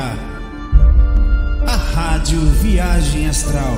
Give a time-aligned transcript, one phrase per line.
[0.00, 3.74] A Rádio Viagem Astral.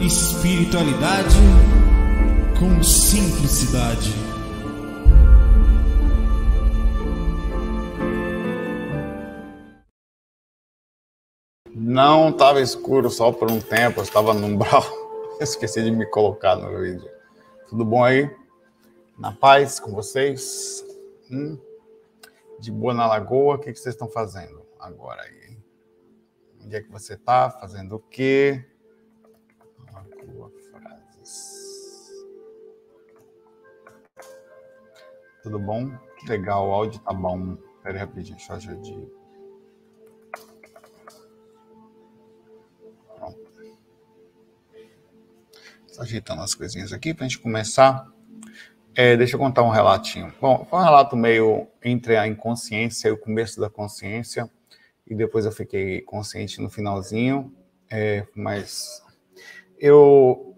[0.00, 1.36] Espiritualidade
[2.58, 4.12] com simplicidade.
[11.72, 14.84] Não estava escuro só por um tempo, eu estava no umbral.
[15.40, 17.08] Esqueci de me colocar no vídeo.
[17.68, 18.28] Tudo bom aí?
[19.16, 20.84] Na paz com vocês?
[21.30, 21.56] Hum?
[22.64, 23.56] De boa na lagoa?
[23.56, 25.58] O que, que vocês estão fazendo agora aí?
[26.62, 27.50] Onde é que você está?
[27.50, 28.64] Fazendo o quê?
[29.92, 32.10] Lagoa Frases.
[35.42, 35.94] Tudo bom?
[36.18, 37.54] Que legal, o áudio tá bom.
[37.82, 39.24] Pera aí rapidinho, deixa eu ajudar.
[45.98, 48.13] ajeitando as coisinhas aqui para a gente começar.
[48.96, 50.32] É, deixa eu contar um relatinho.
[50.40, 54.48] Bom, foi um relato meio entre a inconsciência e o começo da consciência,
[55.04, 57.52] e depois eu fiquei consciente no finalzinho,
[57.90, 59.02] é, mas
[59.78, 60.54] eu,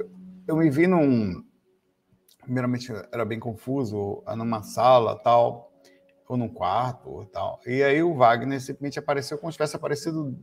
[0.47, 1.43] eu me vi num.
[2.43, 5.73] Primeiramente era bem confuso, numa sala tal,
[6.29, 7.59] ou num quarto tal.
[7.67, 10.39] E aí o Wagner simplesmente apareceu como se tivesse aparecido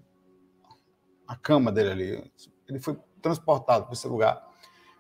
[1.28, 2.32] a cama dele ali.
[2.68, 4.53] Ele foi transportado para esse lugar.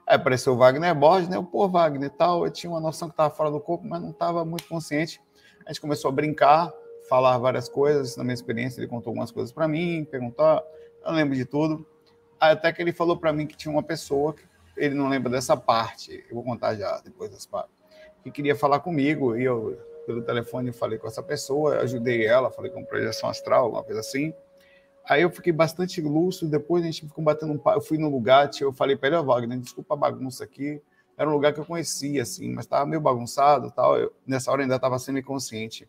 [0.06, 1.38] Aí apareceu o Wagner Borges, né?
[1.38, 2.46] O pô, Wagner e tal.
[2.46, 5.22] Eu tinha uma noção que estava fora do corpo, mas não estava muito consciente.
[5.66, 6.72] A gente começou a brincar,
[7.08, 8.18] falar várias coisas.
[8.18, 11.86] Na minha experiência, ele contou algumas coisas para mim, perguntou, eu não lembro de tudo.
[12.40, 14.44] Até que ele falou para mim que tinha uma pessoa, que
[14.76, 17.72] ele não lembra dessa parte, eu vou contar já depois dessa parte,
[18.22, 19.38] que queria falar comigo.
[19.38, 23.84] E eu, pelo telefone, falei com essa pessoa, ajudei ela, falei com projeção astral, alguma
[23.84, 24.34] coisa assim.
[25.08, 28.10] Aí eu fiquei bastante lúcido, depois a gente ficou batendo um papo, eu fui no
[28.10, 30.82] lugar, eu falei para ele, oh, Wagner, desculpa a bagunça aqui,
[31.18, 34.62] era um lugar que eu conhecia, assim, mas estava meio bagunçado tal, eu, nessa hora
[34.62, 35.88] ainda estava sendo inconsciente.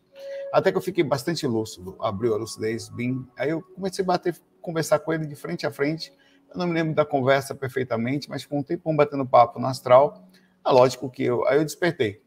[0.53, 4.35] Até que eu fiquei bastante lúcido, abriu a lucidez, bem, aí eu comecei a bater,
[4.61, 6.13] conversar com ele de frente a frente,
[6.49, 10.27] eu não me lembro da conversa perfeitamente, mas com um tempão batendo papo no astral,
[10.65, 12.21] é lógico que eu, aí eu despertei,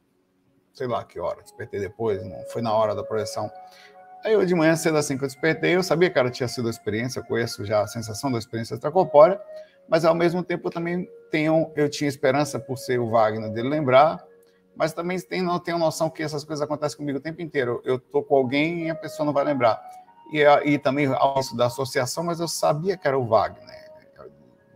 [0.72, 3.50] sei lá que hora, despertei depois, não foi na hora da projeção,
[4.24, 6.66] Aí eu de manhã cedo assim que eu despertei, eu sabia que ela tinha sido
[6.66, 9.40] a experiência, eu conheço já a sensação da experiência extracorpórea,
[9.88, 13.68] mas ao mesmo tempo eu também tenho, eu tinha esperança por ser o Wagner dele
[13.68, 14.22] lembrar,
[14.76, 17.82] mas também tenho, não tenho noção que essas coisas acontecem comigo o tempo inteiro.
[17.84, 19.80] Eu tô com alguém e a pessoa não vai lembrar.
[20.32, 20.40] E,
[20.70, 21.08] e também
[21.40, 23.88] isso da associação, mas eu sabia que era o Wagner.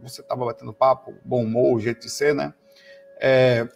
[0.03, 2.53] Você estava batendo papo, bom humor, jeito de ser, né?
[3.21, 3.69] É,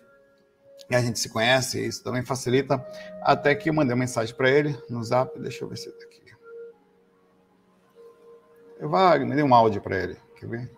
[0.88, 2.84] e a gente se conhece, isso também facilita.
[3.22, 6.04] Até que eu mandei uma mensagem para ele no zap, deixa eu ver se está
[6.04, 6.16] aqui.
[8.78, 10.70] Eu mandei um áudio para ele, quer ver?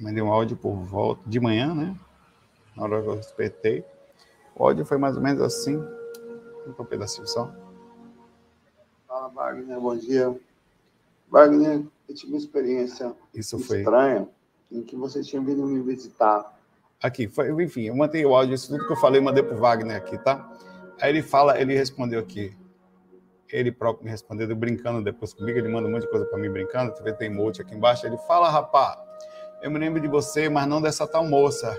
[0.00, 1.96] Mandei um áudio por volta de manhã, né?
[2.76, 3.84] Na hora que eu despertei.
[4.54, 5.76] O áudio foi mais ou menos assim.
[6.66, 7.52] Um pedacinho só.
[9.06, 10.36] Fala, Wagner, bom dia.
[11.30, 14.28] Wagner, eu tive uma experiência Isso estranha
[14.68, 14.78] foi...
[14.78, 16.57] em que você tinha vindo me visitar
[17.00, 19.96] Aqui, foi, enfim, eu mantei o áudio, isso tudo que eu falei, mandei pro Wagner
[19.96, 20.50] aqui, tá?
[21.00, 22.56] Aí ele fala, ele respondeu aqui.
[23.50, 26.50] Ele próprio me respondeu, brincando depois comigo, ele manda um monte de coisa para mim
[26.50, 28.04] brincando, tu vê, tem emote aqui embaixo.
[28.04, 28.98] Ele fala, rapá,
[29.62, 31.78] eu me lembro de você, mas não dessa tal moça.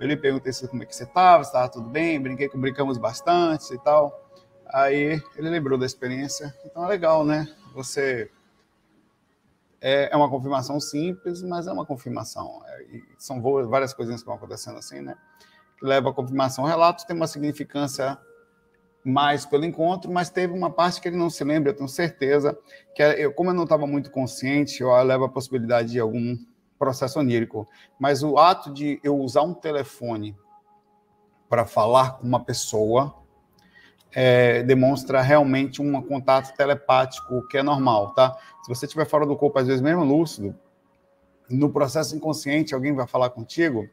[0.00, 2.98] Eu lhe perguntei como é que você estava, se estava tudo bem, brinquei que brincamos
[2.98, 4.28] bastante e tal.
[4.66, 7.46] Aí ele lembrou da experiência, então é legal, né?
[7.74, 8.30] Você
[9.86, 12.62] é, é uma confirmação simples, mas é uma confirmação.
[12.66, 15.14] É, são várias coisinhas que vão acontecendo assim, né?
[15.78, 16.64] Que leva a confirmação.
[16.64, 18.18] O relato tem uma significância
[19.04, 22.58] mais pelo encontro, mas teve uma parte que ele não se lembra, eu tenho certeza,
[22.94, 26.34] que é, eu, como eu não estava muito consciente, eu levo a possibilidade de algum
[26.78, 27.68] processo onírico.
[28.00, 30.34] Mas o ato de eu usar um telefone
[31.46, 33.14] para falar com uma pessoa
[34.14, 38.36] é, demonstra realmente um contato telepático que é normal, tá?
[38.62, 40.54] Se você estiver fora do corpo, às vezes mesmo lúcido,
[41.50, 43.88] no processo inconsciente, alguém vai falar contigo,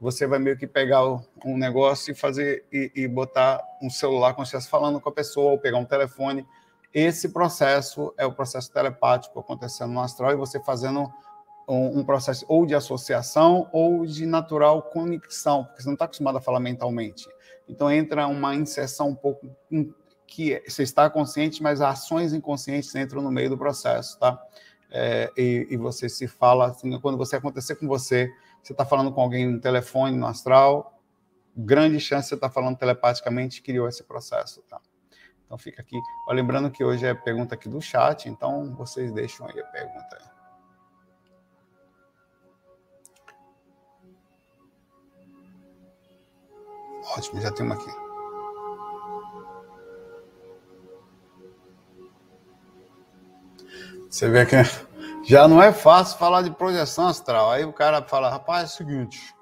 [0.00, 1.04] você vai meio que pegar
[1.44, 5.52] um negócio e fazer e, e botar um celular se estivesse falando com a pessoa,
[5.52, 6.46] ou pegar um telefone.
[6.92, 11.12] Esse processo é o processo telepático acontecendo no astral e você fazendo
[11.68, 16.38] um, um processo ou de associação ou de natural conexão, porque você não está acostumado
[16.38, 17.26] a falar mentalmente.
[17.68, 19.48] Então entra uma inserção um pouco
[20.26, 24.40] que você está consciente, mas ações inconscientes entram no meio do processo, tá?
[24.90, 28.32] É, e, e, você se fala, assim, quando você acontecer com você,
[28.62, 31.00] você está falando com alguém no telefone, no astral,
[31.56, 34.80] grande chance você estar tá falando telepaticamente criou esse processo, tá?
[35.44, 35.96] Então fica aqui.
[36.28, 40.33] Ó, lembrando que hoje é pergunta aqui do chat, então vocês deixam aí a pergunta.
[47.16, 47.90] Ótimo, já tem uma aqui.
[54.08, 54.56] Você vê que
[55.24, 57.50] já não é fácil falar de projeção astral.
[57.50, 59.34] Aí o cara fala, rapaz, é o seguinte.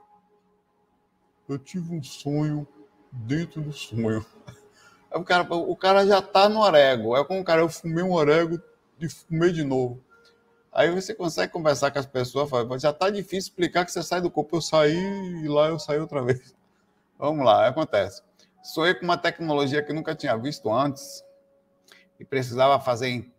[1.49, 2.67] Eu tive um sonho
[3.11, 4.25] dentro do sonho.
[5.13, 7.17] Aí o cara, o cara já tá no orego.
[7.17, 8.59] É como o cara, eu fumei um orégo
[8.99, 10.03] e fumei de novo.
[10.73, 14.23] Aí você consegue conversar com as pessoas, fala, já tá difícil explicar que você sai
[14.23, 14.57] do corpo.
[14.57, 14.97] Eu saí
[15.45, 16.55] e lá eu saí outra vez.
[17.23, 18.21] Vamos lá, acontece.
[18.65, 21.23] Sonhei com uma tecnologia que nunca tinha visto antes
[22.19, 23.33] e precisava fazer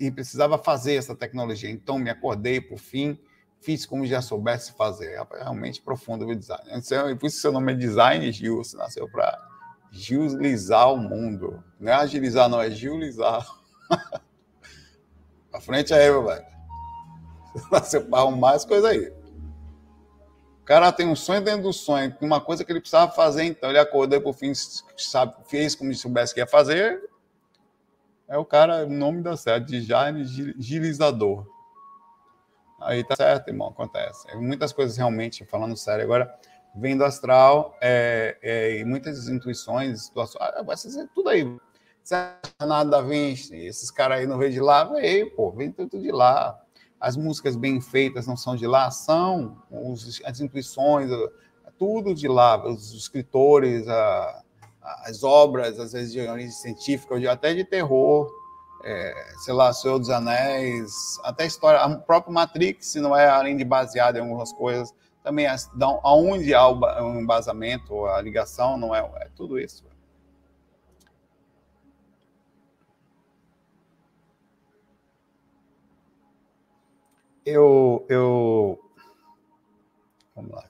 [0.00, 1.68] e precisava fazer essa tecnologia.
[1.68, 3.20] Então me acordei por fim,
[3.60, 5.12] fiz como já soubesse fazer.
[5.12, 6.64] É realmente profundo o design.
[7.20, 9.38] Por isso seu nome é Design você nasceu para
[9.90, 11.62] gilizar o mundo.
[11.78, 13.46] Não é agilizar, não, é gilizar.
[15.50, 16.46] pra frente aí, meu velho.
[17.70, 19.23] Nasceu para arrumar as coisas aí.
[20.64, 23.68] O cara tem um sonho dentro do sonho, uma coisa que ele precisava fazer, então
[23.68, 24.50] ele acordou por fim,
[24.96, 27.02] sabe, fez como se soubesse que ia fazer.
[28.26, 31.46] É o cara, o nome da certo, de Jaime Gilizador.
[32.80, 34.26] Aí tá certo, irmão, acontece.
[34.30, 36.34] É muitas coisas realmente, falando sério agora,
[36.74, 41.44] vendo astral é, é, e muitas intuições, situações, ah, tudo aí.
[42.58, 46.10] Nada da Vinci, esses caras aí não vêm de lá, vem, pô, vem tudo de
[46.10, 46.63] lá
[47.04, 51.10] as músicas bem feitas não são de lá, são os, as intuições,
[51.78, 54.42] tudo de lá, os escritores, a,
[55.04, 58.26] as obras, às vezes de origem científica, até de terror,
[58.82, 59.14] é,
[59.44, 63.54] sei lá, Senhor dos Anéis, até a história, o próprio Matrix, se não é além
[63.54, 64.90] de baseado em algumas coisas,
[65.22, 69.84] também dão aonde há o embasamento, a ligação, não é, é tudo isso.
[77.44, 78.78] Eu, eu.
[80.34, 80.64] Vamos lá.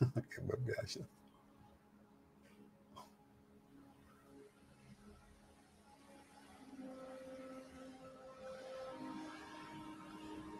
[0.30, 1.06] que viagem.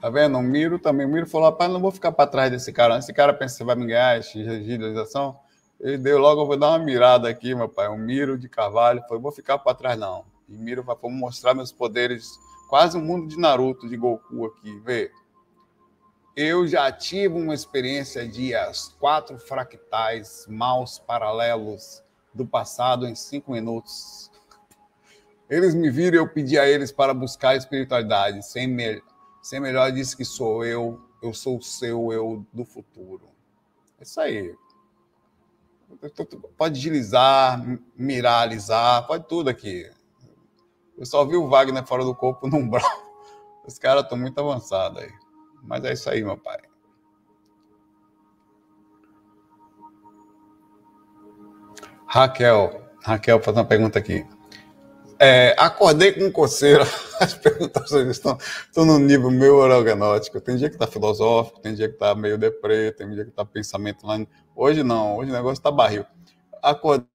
[0.01, 0.39] Tá vendo?
[0.39, 1.07] O Miro também.
[1.07, 2.99] O Miro falou: rapaz, não vou ficar para trás desse cara.
[2.99, 5.39] Esse cara pensa que vai me ganhar agilização.
[5.81, 7.89] Ele deu logo, eu vou dar uma mirada aqui, meu pai.
[7.89, 9.03] Um Miro de Carvalho.
[9.09, 10.25] Foi: vou ficar para trás, não.
[10.49, 15.11] E Miro vai mostrar meus poderes quase um mundo de Naruto, de Goku aqui, vê.
[16.37, 22.03] Eu já tive uma experiência de as quatro fractais maus paralelos
[22.35, 24.31] do passado em cinco minutos.
[25.49, 28.45] Eles me viram e eu pedi a eles para buscar a espiritualidade.
[28.45, 29.03] Sem, me...
[29.43, 33.29] Sem melhor disse que sou eu, eu sou o seu eu do futuro.
[33.99, 34.55] É isso aí.
[36.59, 37.65] Pode agilizar,
[37.97, 39.91] miralizar, pode tudo aqui.
[40.99, 42.85] Eu só vi o Wagner fora do corpo no umbral.
[43.67, 45.13] Os caras estão muito avançados aí.
[45.63, 46.59] Mas é isso aí, meu pai.
[52.07, 54.25] Raquel, Raquel faz uma pergunta aqui.
[55.19, 56.85] É, acordei com coceira.
[57.21, 60.41] As perguntas estão, estão no nível meu organótico.
[60.41, 63.45] Tem dia que tá filosófico, tem dia que tá meio deprê, tem dia que tá
[63.45, 64.19] pensamento lá.
[64.55, 66.07] Hoje não, hoje o negócio tá barril.
[66.63, 67.07] Acordei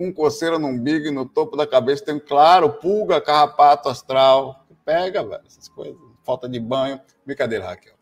[0.00, 4.66] com coceira no umbigo e no topo da cabeça, tem, claro, pulga, carrapato astral.
[4.82, 6.00] Pega, velho, essas coisas.
[6.24, 6.98] Falta de banho.
[7.26, 7.92] Brincadeira, Raquel.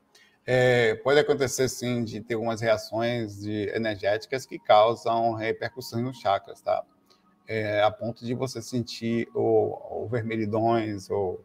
[0.46, 6.60] É, pode acontecer, sim, de ter algumas reações de, energéticas que causam repercussões nos chakras,
[6.60, 6.84] tá?
[7.48, 11.44] É, a ponto de você sentir ou, ou vermelhidões, ou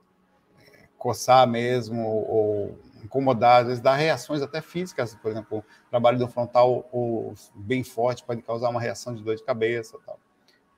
[0.72, 6.28] é, coçar mesmo, ou incomodar, às vezes dá reações até físicas, por exemplo, trabalho do
[6.28, 10.20] frontal ou, bem forte pode causar uma reação de dor de cabeça, tal.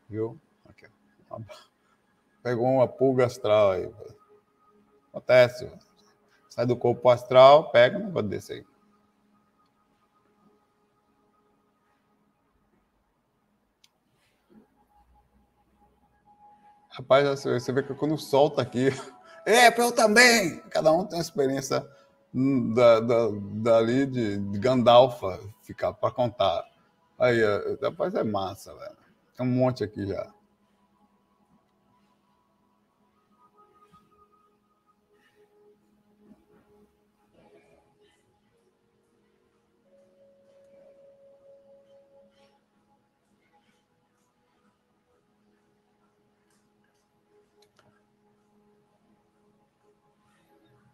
[0.10, 0.40] Viu?
[0.68, 0.88] Aqui.
[2.44, 3.92] Pegou uma pulga astral aí.
[5.10, 5.72] Acontece.
[6.50, 8.66] Sai do corpo astral, pega, não vou descer aí.
[16.90, 18.90] Rapaz, você vê que quando solta aqui.
[19.48, 20.60] É, eu também!
[20.72, 21.88] Cada um tem uma experiência
[22.74, 25.22] da, da, dali de, de Gandalf
[25.62, 26.66] ficar para contar.
[27.20, 27.42] Aí,
[27.80, 29.05] rapaz, é massa, velho.
[29.36, 30.34] Tem um monte aqui já.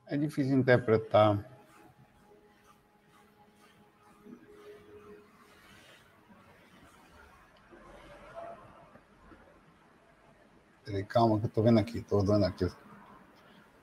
[0.07, 1.60] É difícil interpretar.
[10.91, 12.69] Peraí, calma, que eu tô vendo aqui, tô dando aqui.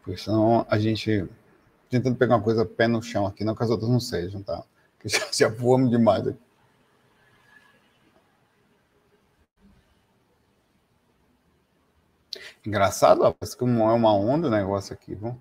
[0.03, 1.27] Porque senão a gente.
[1.88, 4.62] Tentando pegar uma coisa pé no chão aqui, não que as outras não sejam, tá?
[5.00, 6.38] Que já, já voamos demais aqui.
[12.67, 15.41] Engraçado, ó, parece que é uma onda o negócio aqui, viu?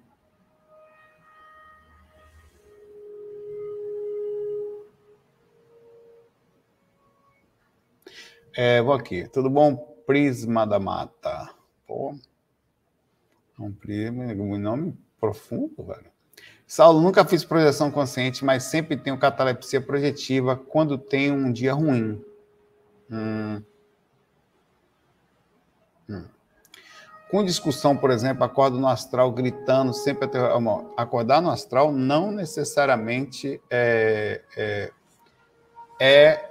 [8.56, 9.28] É, vou aqui.
[9.28, 9.76] Tudo bom?
[10.06, 11.57] Prisma da Mata.
[11.88, 12.14] Pô.
[13.58, 16.18] É um prisma, um nome profundo, velho.
[16.68, 22.22] Saulo, nunca fiz projeção consciente, mas sempre tenho catalepsia projetiva quando tenho um dia ruim.
[23.10, 23.64] Hum.
[26.10, 26.26] Hum.
[27.32, 30.40] Com discussão, por exemplo, acordo no astral gritando, sempre até.
[30.98, 34.92] Acordar no astral não necessariamente é, é,
[36.00, 36.47] é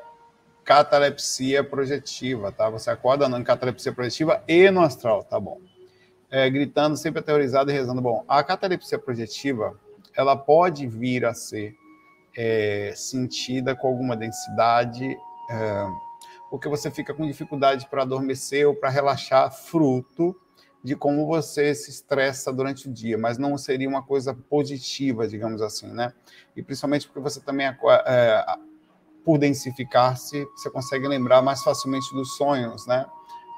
[0.67, 2.69] catalepsia projetiva, tá?
[2.69, 5.61] Você acorda em catalepsia projetiva e no astral, tá bom.
[6.29, 8.03] É, gritando, sempre aterrorizado e rezando.
[8.03, 9.79] Bom, a catalepsia projetiva,
[10.15, 11.77] ela pode vir a ser
[12.37, 15.17] é, sentida com alguma densidade,
[15.49, 15.87] é,
[16.51, 20.35] porque você fica com dificuldade para adormecer ou para relaxar, fruto
[20.83, 25.63] de como você se estressa durante o dia, mas não seria uma coisa positiva, digamos
[25.63, 26.13] assim, né?
[26.57, 28.45] E principalmente porque você também é,
[29.27, 33.05] por densificar-se, você consegue lembrar mais facilmente dos sonhos, né?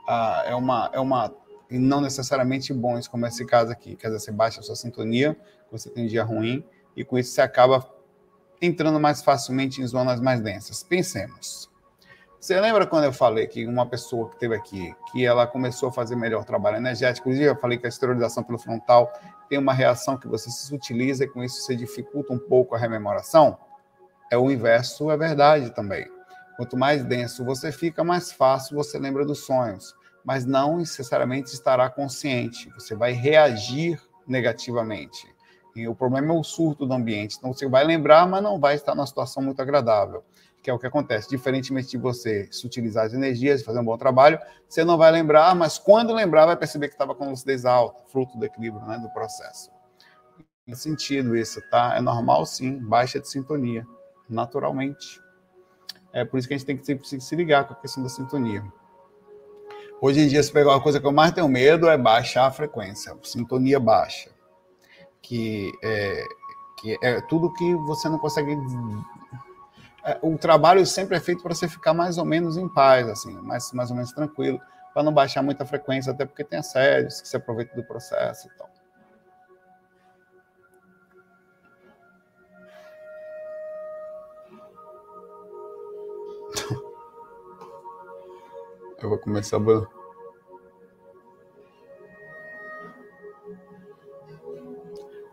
[0.08, 1.30] Ah, é uma é uma
[1.70, 3.94] e não necessariamente bons, como esse caso aqui.
[3.94, 5.36] Quer dizer, você baixa a sua sintonia,
[5.70, 6.64] você tem um dia ruim,
[6.96, 7.86] e com isso você acaba
[8.62, 10.82] entrando mais facilmente em zonas mais densas.
[10.82, 11.70] Pensemos.
[12.40, 15.92] Você lembra quando eu falei que uma pessoa que teve aqui, que ela começou a
[15.92, 17.28] fazer melhor trabalho energético?
[17.28, 19.12] Inclusive, eu falei que a esterilização pelo frontal
[19.50, 22.78] tem uma reação que você se utiliza e com isso você dificulta um pouco a
[22.78, 23.58] rememoração?
[24.30, 26.06] É o inverso, é verdade também.
[26.56, 29.94] Quanto mais denso você fica, mais fácil você lembra dos sonhos,
[30.24, 32.68] mas não necessariamente estará consciente.
[32.74, 35.26] Você vai reagir negativamente.
[35.74, 37.36] E o problema é o surto do ambiente.
[37.38, 40.24] Então você vai lembrar, mas não vai estar numa situação muito agradável,
[40.60, 41.30] que é o que acontece.
[41.30, 45.54] Diferentemente de você se utilizar as energias, fazer um bom trabalho, você não vai lembrar,
[45.54, 49.08] mas quando lembrar, vai perceber que estava com lucidez alta, fruto do equilíbrio né, do
[49.10, 49.70] processo.
[50.66, 51.96] Tem sentido isso, tá?
[51.96, 53.86] É normal sim, baixa de sintonia
[54.28, 55.20] naturalmente.
[56.12, 58.08] É por isso que a gente tem que sempre se ligar com a questão da
[58.08, 58.64] sintonia.
[60.00, 62.50] Hoje em dia, se pegar uma coisa que eu mais tenho medo é baixar a
[62.50, 64.30] frequência, sintonia baixa.
[65.20, 66.24] Que é,
[66.80, 68.56] que é tudo que você não consegue.
[70.04, 73.34] É, o trabalho sempre é feito para você ficar mais ou menos em paz, assim,
[73.42, 74.60] mais, mais ou menos tranquilo,
[74.94, 78.50] para não baixar muita frequência, até porque tem assédios que se aproveitam do processo e
[78.56, 78.77] tal.
[89.00, 89.98] Eu vou começar a.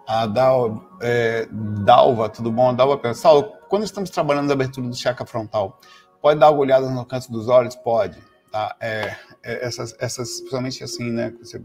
[0.07, 2.75] A Dal, é, Dalva, tudo bom?
[2.75, 3.27] Dalva pensa,
[3.67, 5.79] quando estamos trabalhando na abertura do chakra frontal,
[6.21, 7.75] pode dar uma olhada no canto dos olhos?
[7.75, 8.21] Pode.
[8.51, 8.75] Tá?
[8.79, 11.33] É, é, essas, essas, principalmente assim, né?
[11.39, 11.59] Você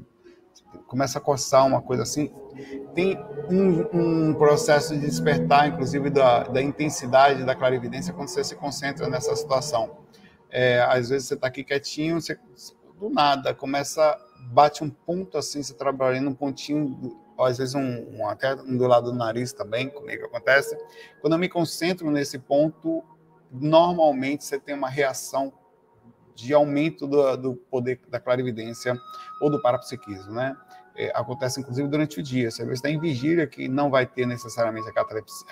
[0.87, 2.33] começa a coçar uma coisa assim.
[2.95, 3.19] Tem
[3.51, 9.07] um, um processo de despertar, inclusive, da, da intensidade da clarividência quando você se concentra
[9.07, 9.99] nessa situação.
[10.51, 12.39] É, às vezes você está aqui quietinho, você
[13.01, 14.17] do nada começa,
[14.53, 19.11] bate um ponto assim, você trabalhando um pontinho, às vezes um, um, até do lado
[19.11, 20.77] do nariz também, comigo acontece.
[21.21, 23.03] Quando eu me concentro nesse ponto,
[23.51, 25.53] normalmente você tem uma reação
[26.35, 28.95] de aumento do, do poder da clarividência
[29.41, 30.57] ou do parapsiquismo, né?
[30.97, 32.51] É, acontece inclusive durante o dia.
[32.51, 35.03] Você está em vigília que não vai ter necessariamente a,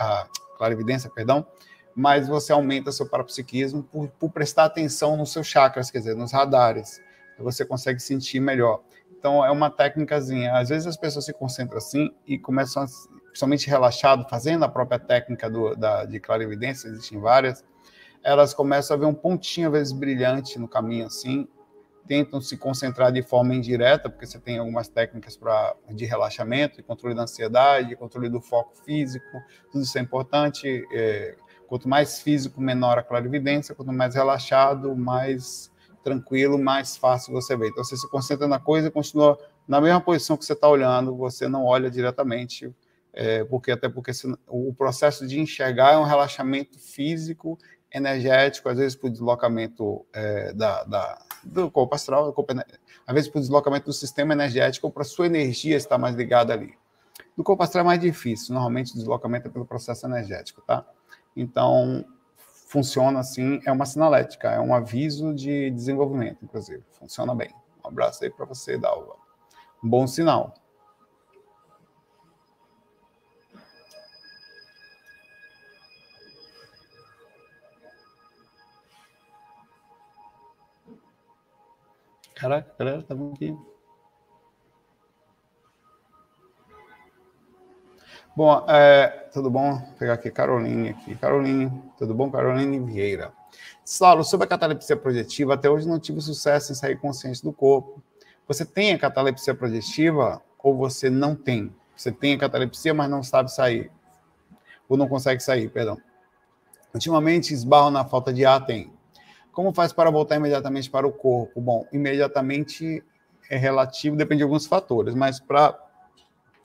[0.05, 0.29] a
[0.59, 1.47] clarividência, perdão,
[1.99, 6.31] mas você aumenta seu parapsiquismo por, por prestar atenção nos seus chakras, quer dizer, nos
[6.31, 7.03] radares.
[7.41, 8.83] Você consegue sentir melhor.
[9.19, 10.53] Então, é uma técnicazinha.
[10.53, 12.87] Às vezes as pessoas se concentram assim e começam, a,
[13.25, 17.65] principalmente relaxado, fazendo a própria técnica do, da, de clarividência, existem várias,
[18.23, 21.49] elas começam a ver um pontinho, às vezes, brilhante no caminho, assim,
[22.07, 26.83] tentam se concentrar de forma indireta, porque você tem algumas técnicas pra, de relaxamento, de
[26.85, 30.87] controle da ansiedade, controle do foco físico, tudo isso é importante.
[30.95, 31.37] É,
[31.69, 35.71] Quanto mais físico, menor a clarividência, quanto mais relaxado, mais
[36.03, 37.69] tranquilo, mais fácil você vê.
[37.69, 41.15] Então, você se concentra na coisa e continua na mesma posição que você está olhando,
[41.15, 42.75] você não olha diretamente,
[43.13, 47.59] é, porque até porque se, o processo de enxergar é um relaxamento físico,
[47.93, 52.55] energético, às vezes por deslocamento é, da, da, do corpo astral, do corpo,
[53.07, 56.75] às vezes por deslocamento do sistema energético, para sua energia estar mais ligada ali.
[57.37, 60.87] No corpo astral é mais difícil, normalmente o deslocamento é pelo processo energético, tá?
[61.41, 62.05] Então,
[62.67, 66.83] funciona assim, é uma sinalética, é um aviso de desenvolvimento, inclusive.
[66.99, 67.55] Funciona bem.
[67.85, 69.15] Um abraço aí para você, Dalva.
[69.81, 70.53] Bom sinal.
[82.35, 83.57] Caraca, galera, tá aqui.
[88.39, 89.81] Bom, é, tudo bom?
[89.81, 91.17] Vou pegar aqui Caroline aqui.
[91.17, 92.31] Caroline, tudo bom?
[92.31, 93.33] Caroline Vieira.
[93.85, 98.01] Saulo, sobre a catalepsia projetiva, até hoje não tive sucesso em sair consciente do corpo.
[98.47, 101.75] Você tem a catalepsia projetiva ou você não tem?
[101.97, 103.91] Você tem a catalepsia, mas não sabe sair.
[104.89, 106.01] Ou não consegue sair, perdão.
[106.95, 108.93] Ultimamente esbarro na falta de ar, tem.
[109.51, 111.61] Como faz para voltar imediatamente para o corpo?
[111.61, 113.03] Bom, imediatamente
[113.51, 115.77] é relativo, depende de alguns fatores, mas para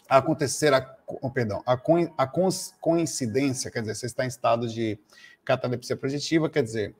[0.07, 1.79] acontecer a, oh, perdão, a,
[2.17, 2.31] a
[2.79, 4.99] coincidência, quer dizer, você está em estado de
[5.45, 6.95] catalepsia projetiva, quer dizer,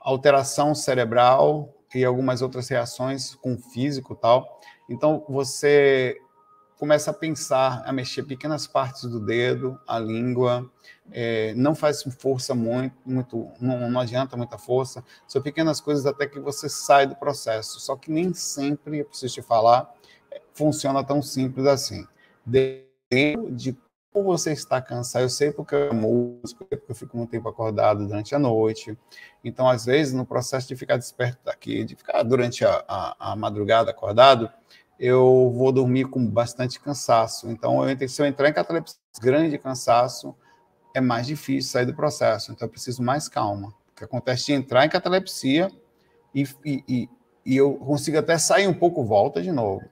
[0.00, 4.60] alteração cerebral e algumas outras reações com o físico tal.
[4.88, 6.20] Então, você
[6.78, 10.70] começa a pensar, a mexer pequenas partes do dedo, a língua,
[11.10, 16.26] é, não faz força muito, muito não, não, adianta muita força, são pequenas coisas até
[16.26, 17.80] que você sai do processo.
[17.80, 19.90] Só que nem sempre, eu preciso te falar,
[20.52, 22.06] funciona tão simples assim.
[23.10, 23.78] Depende de
[24.12, 28.06] como você está cansado, eu sei porque eu músico, porque eu fico muito tempo acordado
[28.06, 28.96] durante a noite.
[29.44, 33.36] Então, às vezes, no processo de ficar desperto daqui, de ficar durante a, a, a
[33.36, 34.50] madrugada acordado,
[34.98, 37.50] eu vou dormir com bastante cansaço.
[37.50, 40.34] Então, eu, se eu entrar em catalepsia grande cansaço,
[40.94, 42.52] é mais difícil sair do processo.
[42.52, 43.68] Então, eu preciso mais calma.
[43.92, 45.70] O que acontece de entrar em catalepsia
[46.34, 47.08] e, e,
[47.44, 49.82] e, eu consigo até sair um pouco, volta de novo.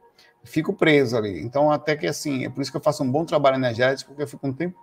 [0.44, 1.40] Fico preso ali.
[1.40, 4.22] Então, até que assim, é por isso que eu faço um bom trabalho energético, porque
[4.22, 4.78] eu fico um tempo.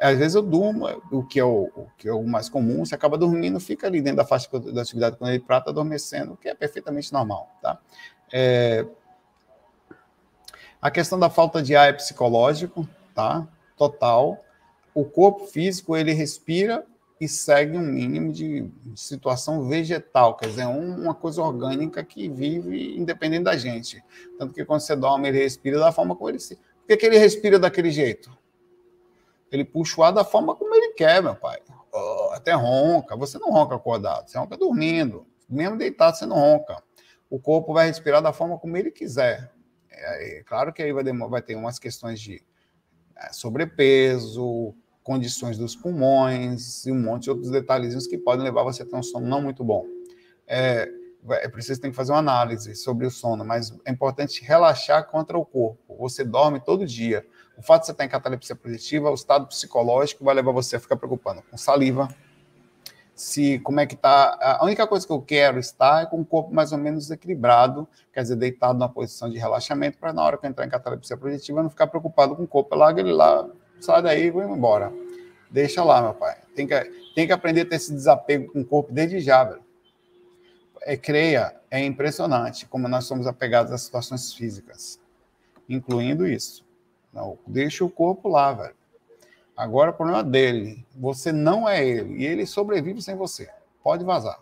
[0.00, 2.94] Às vezes eu durmo, o que é o, o que é o mais comum, você
[2.94, 6.48] acaba dormindo, fica ali dentro da faixa da atividade quando ele prata adormecendo, o que
[6.48, 7.78] é perfeitamente normal, tá?
[8.32, 8.86] É,
[10.80, 13.48] a questão da falta de ar é psicológico, tá?
[13.76, 14.38] Total.
[14.94, 16.84] O corpo físico, ele respira
[17.28, 23.56] segue um mínimo de situação vegetal, quer dizer, uma coisa orgânica que vive independente da
[23.56, 24.02] gente.
[24.38, 26.56] Tanto que quando você dorme, ele respira da forma como ele se.
[26.56, 28.36] Por que, que ele respira daquele jeito?
[29.50, 31.60] Ele puxa o ar da forma como ele quer, meu pai.
[31.92, 33.16] Oh, até ronca.
[33.16, 35.26] Você não ronca acordado, você ronca dormindo.
[35.48, 36.82] Mesmo deitado, você não ronca.
[37.30, 39.52] O corpo vai respirar da forma como ele quiser.
[39.90, 42.44] É, é, claro que aí vai, vai ter umas questões de
[43.16, 48.82] é, sobrepeso, condições dos pulmões e um monte de outros detalhezinhos que podem levar você
[48.82, 49.84] a ter um sono não muito bom.
[50.46, 50.90] É,
[51.28, 55.38] é preciso tem que fazer uma análise sobre o sono, mas é importante relaxar contra
[55.38, 55.94] o corpo.
[55.98, 57.24] Você dorme todo dia.
[57.56, 60.80] O fato de você estar em catalepsia positiva, o estado psicológico vai levar você a
[60.80, 62.08] ficar preocupando com saliva,
[63.14, 64.38] se como é que está.
[64.58, 67.86] A única coisa que eu quero estar é com o corpo mais ou menos equilibrado,
[68.12, 71.16] quer dizer, deitado numa posição de relaxamento, para na hora que eu entrar em catalepsia
[71.16, 72.74] projetiva, não ficar preocupado com o corpo.
[72.74, 73.46] Larga ele lá,
[73.84, 74.92] sai daí e vou embora.
[75.50, 76.36] Deixa lá, meu pai.
[76.54, 76.74] Tem que,
[77.14, 79.62] tem que aprender a ter esse desapego com o corpo desde já, velho.
[80.82, 85.00] É, creia, é impressionante como nós somos apegados às situações físicas,
[85.68, 86.64] incluindo isso.
[87.12, 88.74] Não, deixa o corpo lá, velho.
[89.56, 90.84] Agora o problema dele.
[90.96, 92.22] Você não é ele.
[92.22, 93.48] E ele sobrevive sem você.
[93.82, 94.40] Pode vazar.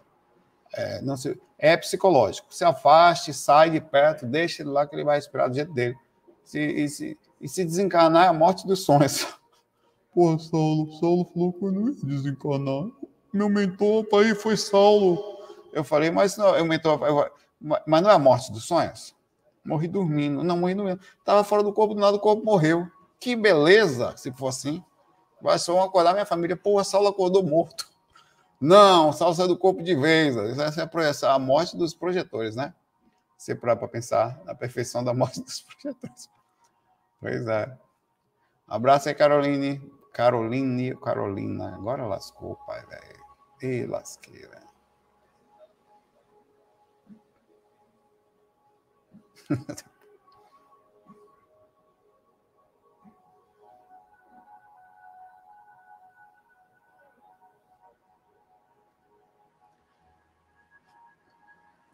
[0.75, 2.53] É, não se, é psicológico.
[2.53, 5.95] Se afaste, sai de perto, deixa ele lá que ele vai respirar do jeito dele.
[6.45, 9.27] Se, se, e se desencarnar é a morte dos sonhos.
[10.15, 12.85] Pô, Saulo, Saulo falou que eu não ia desencarnar.
[13.33, 15.19] Meu mentor tá aí foi Saulo.
[15.73, 17.01] Eu falei, mas não, eu mentor,
[17.61, 19.15] mas não é a morte dos sonhos?
[19.65, 20.45] Morri dormindo.
[20.45, 21.01] Não, morri dormindo.
[21.25, 22.87] Tava fora do corpo, do nada o corpo morreu.
[23.19, 24.85] Que beleza, se for assim.
[25.41, 26.57] Vai só acordar minha família.
[26.57, 27.89] Pô, Saulo acordou morto.
[28.61, 30.37] Não, Saulo saiu do corpo de vez.
[30.37, 32.73] Essa é a morte dos projetores, né?
[33.37, 36.29] Você para pensar na perfeição da morte dos projetores.
[37.23, 37.79] Pois é.
[38.67, 39.81] Abraço aí, Caroline.
[40.13, 41.77] Caroline, Carolina.
[41.77, 43.23] Agora lascou, pai, velho.
[43.63, 44.61] E lasqueira.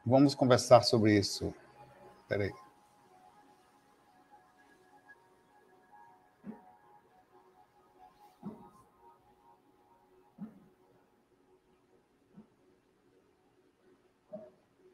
[0.07, 1.53] Vamos conversar sobre isso.
[2.23, 2.51] Espera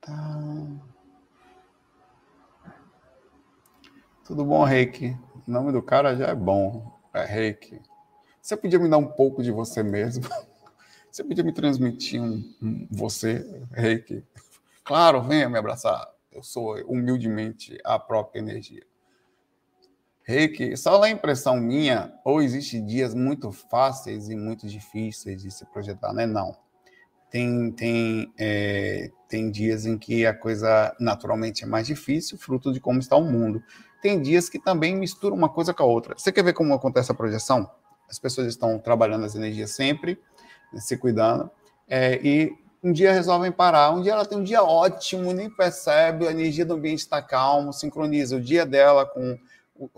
[0.04, 0.38] Tá.
[4.26, 5.16] Tudo bom, Reiki?
[5.46, 6.92] O nome do cara já é bom.
[7.14, 7.80] É Reiki.
[8.40, 10.24] Você podia me dar um pouco de você mesmo?
[11.10, 14.24] Você podia me transmitir um, um você, Reiki?
[14.82, 16.12] Claro, venha me abraçar.
[16.32, 18.84] Eu sou humildemente a própria energia.
[20.24, 25.64] Reiki, só na impressão minha, ou existem dias muito fáceis e muito difíceis de se
[25.66, 26.26] projetar, né?
[26.26, 26.63] Não.
[27.34, 32.78] Tem, tem, é, tem dias em que a coisa naturalmente é mais difícil, fruto de
[32.78, 33.60] como está o mundo.
[34.00, 36.14] tem dias que também misturam uma coisa com a outra.
[36.16, 37.68] Você quer ver como acontece a projeção?
[38.08, 40.16] As pessoas estão trabalhando as energias sempre,
[40.72, 41.50] né, se cuidando,
[41.88, 43.90] é, e um dia resolvem parar.
[43.90, 47.72] Um dia ela tem um dia ótimo, nem percebe, a energia do ambiente está calmo,
[47.72, 49.36] sincroniza o dia dela com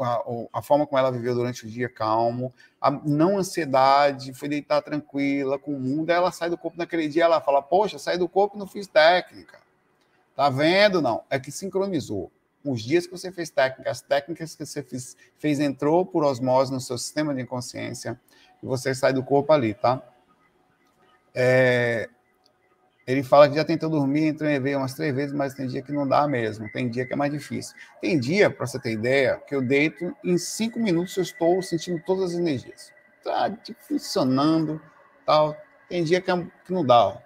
[0.01, 0.22] a,
[0.55, 2.55] a, forma como ela viveu durante o dia calmo,
[2.87, 7.09] a não ansiedade, foi deitar tranquila com o mundo, aí ela sai do corpo naquele
[7.09, 9.59] dia, ela fala, poxa, saí do corpo e não fiz técnica.
[10.37, 11.03] Tá vendo?
[11.03, 12.31] Não, é que sincronizou.
[12.64, 16.72] Os dias que você fez técnica, as técnicas que você fez, fez entrou por osmose
[16.72, 18.20] no seu sistema de inconsciência
[18.62, 20.01] e você sai do corpo ali, tá?
[21.35, 22.09] É,
[23.07, 25.92] ele fala que já tentou dormir, entrou em umas três vezes, mas tem dia que
[25.92, 26.69] não dá mesmo.
[26.73, 27.77] Tem dia que é mais difícil.
[28.01, 32.03] Tem dia, para você ter ideia, que eu deito, em cinco minutos eu estou sentindo
[32.05, 32.92] todas as energias.
[33.23, 34.83] Tá funcionando,
[35.25, 35.57] tal.
[35.88, 37.19] Tem dia que, é, que não dá, ó.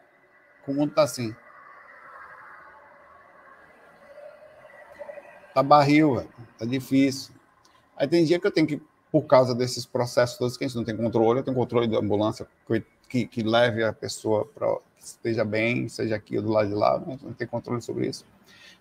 [0.66, 1.34] O mundo tá assim.
[5.54, 6.28] Tá barril, velho.
[6.58, 7.34] Tá difícil.
[7.96, 10.76] Aí tem dia que eu tenho que, por causa desses processos todos que a gente
[10.76, 12.46] não tem controle, eu tenho controle da ambulância
[13.08, 16.98] que, que leve a pessoa para esteja bem, seja aqui ou do lado de lá,
[16.98, 17.18] né?
[17.22, 18.24] não tem controle sobre isso.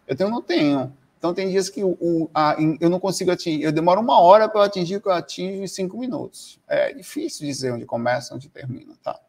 [0.08, 0.94] Eu tenho, não tenho.
[1.18, 4.64] Então tem dias que o, a, eu não consigo atingir, eu demoro uma hora para
[4.64, 6.60] atingir o que eu atingo em cinco minutos.
[6.68, 9.20] É difícil dizer onde começa, onde termina, tá?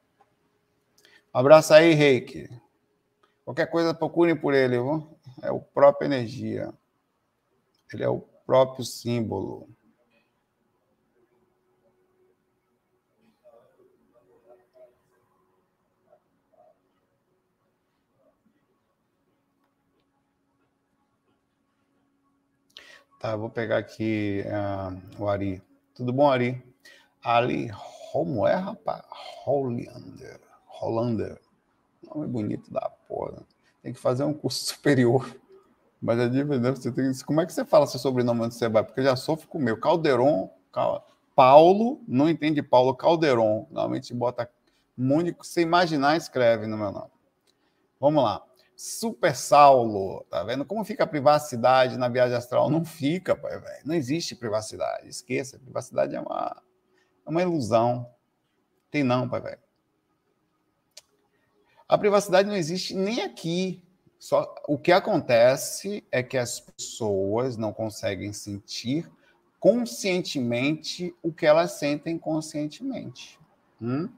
[1.34, 2.48] Um abraço aí, Reiki.
[3.44, 5.06] Qualquer coisa, procurem por ele, viu?
[5.42, 6.72] É o próprio energia.
[7.92, 9.68] Ele é o próprio símbolo.
[23.20, 25.62] Tá, vou pegar aqui uh, o Ari.
[25.94, 26.64] Tudo bom, Ari?
[27.22, 27.70] Ali,
[28.10, 29.02] como é, rapaz?
[29.44, 30.40] Hollander.
[30.66, 31.38] Hollander.
[32.02, 33.42] Nome bonito da porra.
[33.82, 35.36] Tem que fazer um curso superior.
[36.00, 36.30] Mas é.
[36.70, 37.12] Você tem...
[37.26, 38.82] Como é que você fala seu sobrenome onde você vai?
[38.82, 39.78] Porque eu já sofro com o meu.
[39.78, 40.48] Calderon.
[40.72, 41.06] Cal...
[41.36, 43.66] Paulo, não entende Paulo Calderon.
[43.70, 44.48] Normalmente bota
[44.96, 45.36] um monte.
[45.36, 47.10] Você imaginar, escreve no meu nome.
[48.00, 48.42] Vamos lá.
[48.82, 50.64] Super Saulo, tá vendo?
[50.64, 52.70] Como fica a privacidade na viagem astral?
[52.70, 53.82] Não fica, pai, velho.
[53.84, 55.06] Não existe privacidade.
[55.06, 56.62] Esqueça, privacidade é uma,
[57.26, 58.10] é uma ilusão.
[58.90, 59.58] Tem não, pai, velho.
[61.86, 63.84] A privacidade não existe nem aqui.
[64.18, 69.12] Só o que acontece é que as pessoas não conseguem sentir
[69.58, 73.38] conscientemente o que elas sentem conscientemente.
[73.78, 74.08] Hum?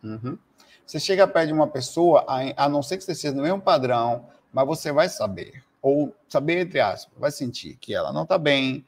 [0.00, 0.38] Uhum.
[0.86, 2.24] Você chega perto de uma pessoa,
[2.56, 6.60] a, não ser que você seja no mesmo padrão, mas você vai saber, ou saber
[6.60, 8.86] entre aspas, vai sentir que ela não está bem.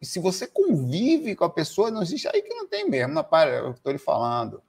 [0.00, 3.50] Se você convive com a pessoa, não existe aí que não tem mesmo, não, para,
[3.50, 4.62] eu estou lhe falando.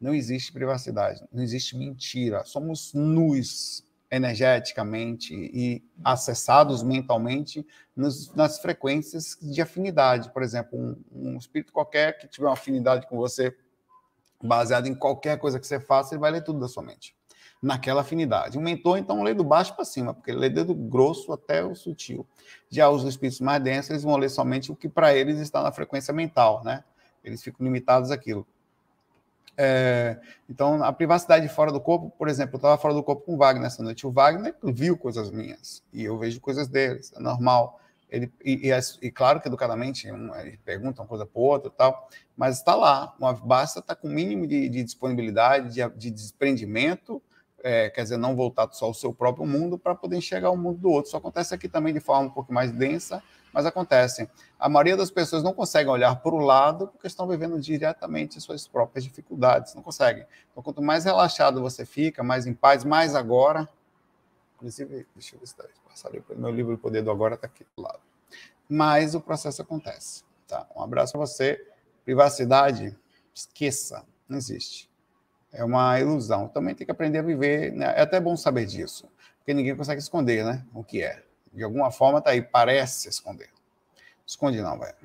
[0.00, 2.44] Não existe privacidade, não existe mentira.
[2.44, 10.32] Somos nus energeticamente e acessados mentalmente nos, nas frequências de afinidade.
[10.32, 13.54] Por exemplo, um, um espírito qualquer que tiver uma afinidade com você
[14.42, 17.14] baseado em qualquer coisa que você faça, ele vai ler tudo da sua mente.
[17.60, 18.56] Naquela afinidade.
[18.56, 21.74] Um mentor, então, lê do baixo para cima, porque ele lê do grosso até o
[21.74, 22.26] sutil.
[22.70, 25.72] Já os espíritos mais densos, eles vão ler somente o que para eles está na
[25.72, 26.84] frequência mental, né?
[27.24, 28.46] Eles ficam limitados àquilo.
[29.60, 30.16] É,
[30.48, 33.36] então, a privacidade fora do corpo, por exemplo, eu estava fora do corpo com o
[33.36, 34.06] Wagner essa noite.
[34.06, 37.80] O Wagner viu coisas minhas e eu vejo coisas deles, é normal.
[38.10, 40.08] Ele, e, e, e, claro que educadamente
[40.64, 43.14] pergunta uma coisa para outra tal, mas está lá.
[43.18, 47.22] Uma, basta estar tá com o mínimo de, de disponibilidade, de, de desprendimento,
[47.62, 50.78] é, quer dizer, não voltado só ao seu próprio mundo para poder enxergar o mundo
[50.78, 51.08] do outro.
[51.08, 54.28] Isso acontece aqui também de forma um pouco mais densa, mas acontece.
[54.58, 58.66] A maioria das pessoas não consegue olhar para o lado porque estão vivendo diretamente suas
[58.66, 60.24] próprias dificuldades, não conseguem.
[60.50, 63.68] Então, quanto mais relaxado você fica, mais em paz, mais agora.
[64.58, 67.64] Inclusive, deixa eu ver se está Passarei meu livro O Poder do Agora está aqui
[67.76, 68.00] do lado.
[68.68, 70.24] Mas o processo acontece.
[70.48, 70.66] Tá?
[70.74, 71.64] Um abraço para você.
[72.04, 72.98] Privacidade,
[73.32, 74.90] esqueça, não existe.
[75.52, 76.48] É uma ilusão.
[76.48, 77.72] Também tem que aprender a viver.
[77.72, 77.86] Né?
[77.96, 80.66] É até bom saber disso, porque ninguém consegue esconder né?
[80.74, 81.22] o que é.
[81.52, 83.50] De alguma forma está aí, parece esconder.
[84.26, 84.96] Esconde não, velho.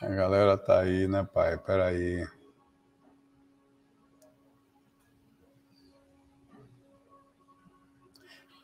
[0.00, 1.58] A galera tá aí, né, pai?
[1.58, 2.24] Peraí.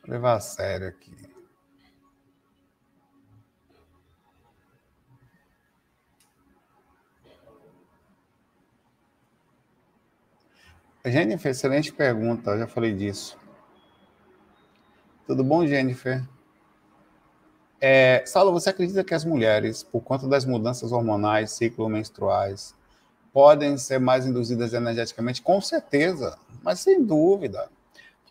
[0.01, 1.13] Vou levar a sério aqui.
[11.05, 13.37] Jennifer, excelente pergunta, eu já falei disso.
[15.27, 16.23] Tudo bom, Jennifer?
[17.87, 22.73] É, Saulo, você acredita que as mulheres, por conta das mudanças hormonais, ciclo menstruais,
[23.31, 25.39] podem ser mais induzidas energeticamente?
[25.39, 27.69] Com certeza, mas sem dúvida.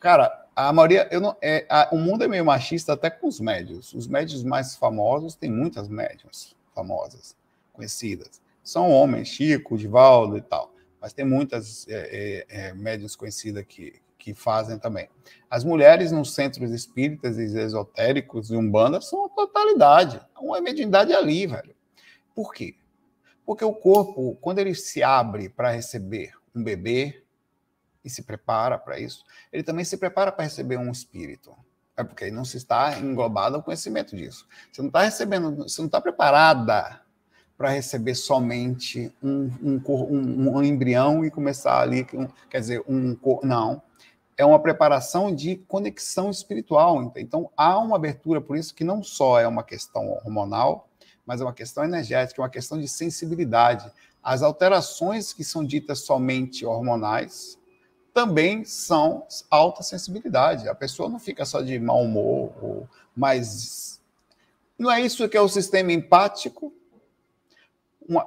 [0.00, 3.38] Cara, a maioria, eu não, é, a, o mundo é meio machista até com os
[3.38, 3.94] médios.
[3.94, 7.36] Os médios mais famosos, tem muitas médias famosas,
[7.72, 8.42] conhecidas.
[8.60, 10.72] São homens, Chico, Divaldo e tal.
[11.00, 15.06] Mas tem muitas é, é, é médios conhecidas que, que fazem também.
[15.50, 20.18] As mulheres nos centros espíritas e esotéricos e umbanda são a totalidade.
[20.40, 21.74] Uma mediunidade ali, velho.
[22.34, 22.74] Por quê?
[23.44, 27.22] Porque o corpo, quando ele se abre para receber um bebê
[28.02, 31.54] e se prepara para isso, ele também se prepara para receber um espírito.
[31.94, 34.48] É porque não se está englobado ao conhecimento disso.
[34.72, 37.02] Você não está recebendo, você não está preparada
[37.58, 42.06] para receber somente um, um, um, um, embrião e começar ali,
[42.48, 43.82] quer dizer, um não
[44.36, 47.12] é uma preparação de conexão espiritual.
[47.16, 50.88] Então, há uma abertura, por isso que não só é uma questão hormonal,
[51.26, 53.90] mas é uma questão energética, é uma questão de sensibilidade.
[54.22, 57.58] As alterações que são ditas somente hormonais
[58.12, 60.68] também são alta sensibilidade.
[60.68, 64.00] A pessoa não fica só de mau humor, ou mais.
[64.78, 66.72] Não é isso que é o sistema empático?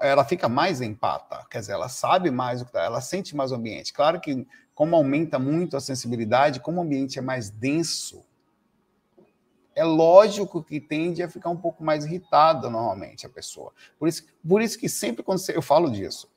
[0.01, 3.51] ela fica mais empata, quer dizer, ela sabe mais o que tá, ela sente mais
[3.51, 3.93] o ambiente.
[3.93, 4.45] Claro que
[4.77, 8.23] como aumenta muito a sensibilidade, como o ambiente é mais denso,
[9.73, 13.73] é lógico que tende a ficar um pouco mais irritada normalmente a pessoa.
[13.97, 16.29] Por isso, por isso que sempre quando você, eu falo disso,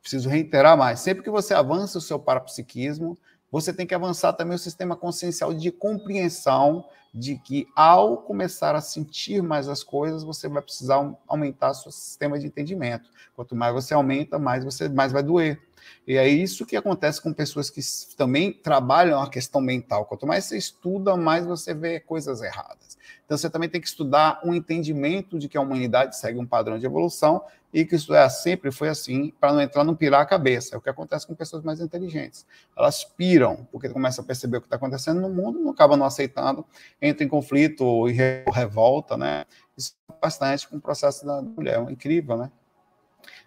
[0.00, 3.18] preciso reiterar mais, sempre que você avança o seu parapsiquismo,
[3.50, 8.80] você tem que avançar também o sistema consciencial de compreensão de que ao começar a
[8.80, 13.10] sentir mais as coisas, você vai precisar aumentar seu sistema de entendimento.
[13.34, 15.60] Quanto mais você aumenta, mais você mais vai doer.
[16.06, 17.80] E é isso que acontece com pessoas que
[18.16, 20.04] também trabalham a questão mental.
[20.04, 22.98] Quanto mais você estuda, mais você vê coisas erradas.
[23.24, 26.78] Então você também tem que estudar um entendimento de que a humanidade segue um padrão
[26.78, 30.26] de evolução e que isso é sempre foi assim, para não entrar no pirar a
[30.26, 30.74] cabeça.
[30.74, 32.46] É o que acontece com pessoas mais inteligentes.
[32.76, 36.06] Elas piram, porque começam a perceber o que está acontecendo no mundo, não acabam não
[36.06, 36.64] aceitando,
[37.00, 38.12] entra em conflito e
[38.50, 39.44] revolta, né?
[39.76, 42.50] Isso é bastante com o processo da mulher, é incrível, né?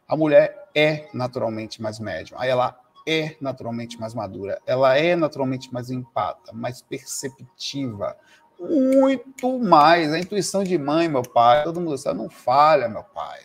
[0.07, 5.73] A mulher é naturalmente mais médium, aí ela é naturalmente mais madura, ela é naturalmente
[5.73, 8.15] mais empata, mais perceptiva,
[8.59, 10.13] muito mais.
[10.13, 13.39] A intuição de mãe, meu pai, todo mundo sabe, não falha, meu pai.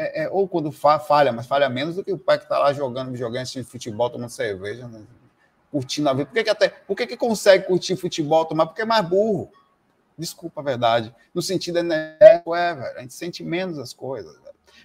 [0.00, 2.58] É, é, ou quando fa falha, mas falha menos do que o pai que está
[2.58, 5.02] lá jogando videogame, assistindo futebol, tomando cerveja, né?
[5.70, 6.26] curtindo a vida.
[6.26, 8.66] Por que, que até, por que, que consegue curtir futebol, tomar?
[8.66, 9.50] Porque é mais burro.
[10.16, 11.14] Desculpa a verdade.
[11.34, 12.98] No sentido energético, é, velho.
[12.98, 14.34] A gente sente menos as coisas.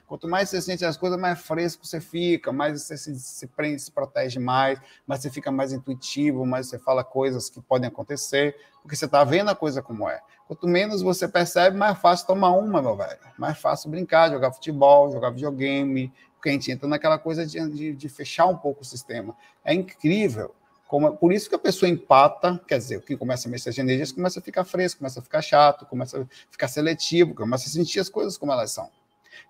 [0.08, 3.82] Quanto mais você sente as coisas, mais fresco você fica, mais você se, se prende,
[3.82, 8.56] se protege mais, mais você fica mais intuitivo, mais você fala coisas que podem acontecer,
[8.82, 10.22] porque você está vendo a coisa como é.
[10.48, 13.18] Quanto menos você percebe, mais fácil tomar uma, meu velho.
[13.38, 17.94] Mais fácil brincar, jogar futebol, jogar videogame, porque a gente entra naquela coisa de, de,
[17.94, 19.36] de fechar um pouco o sistema.
[19.64, 20.54] É incrível.
[20.88, 23.78] Como, por isso que a pessoa empata, quer dizer, o que começa a mexer as
[23.80, 27.72] energias começa a ficar fresco, começa a ficar chato, começa a ficar seletivo, começa a
[27.72, 28.88] sentir as coisas como elas são.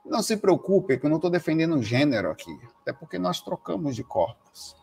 [0.06, 4.04] Não se preocupe, que eu não estou defendendo gênero aqui, até porque nós trocamos de
[4.04, 4.76] corpos.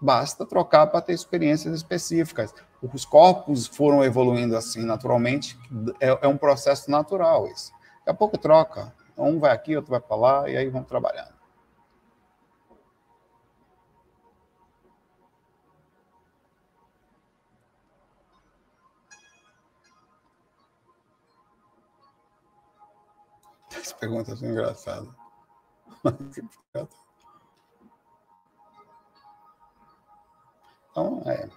[0.00, 2.54] Basta trocar para ter experiências específicas.
[2.82, 5.58] Os corpos foram evoluindo assim naturalmente,
[6.00, 7.70] é, é um processo natural isso.
[7.98, 8.94] Daqui a pouco troca.
[9.16, 11.39] Um vai aqui, outro vai para lá, e aí vão trabalhando.
[23.70, 25.08] Essa pergunta é engraçada.
[30.90, 31.48] Então, é.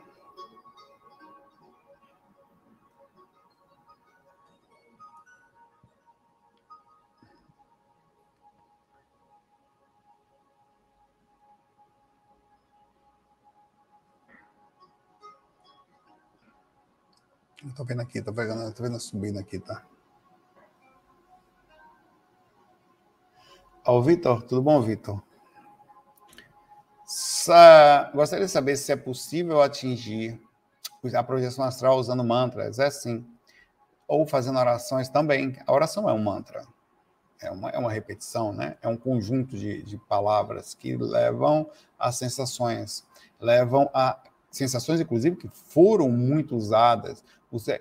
[17.65, 19.83] Estou vendo aqui, estou vendo, tô vendo subindo aqui, tá?
[23.85, 25.21] Ó, Vitor, tudo bom, Vitor?
[28.13, 30.39] Gostaria de saber se é possível atingir
[31.13, 32.79] a projeção astral usando mantras.
[32.79, 33.25] É sim.
[34.07, 35.57] Ou fazendo orações também.
[35.67, 36.63] A oração é um mantra.
[37.41, 38.77] É uma, é uma repetição, né?
[38.81, 41.69] É um conjunto de, de palavras que levam
[41.99, 43.05] a sensações.
[43.37, 44.17] Levam a
[44.49, 47.21] sensações, inclusive, que foram muito usadas.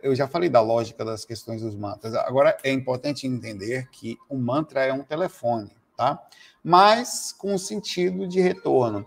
[0.03, 2.13] Eu já falei da lógica das questões dos mantras.
[2.17, 6.23] Agora, é importante entender que o mantra é um telefone tá?
[6.63, 9.07] Mas com sentido de retorno.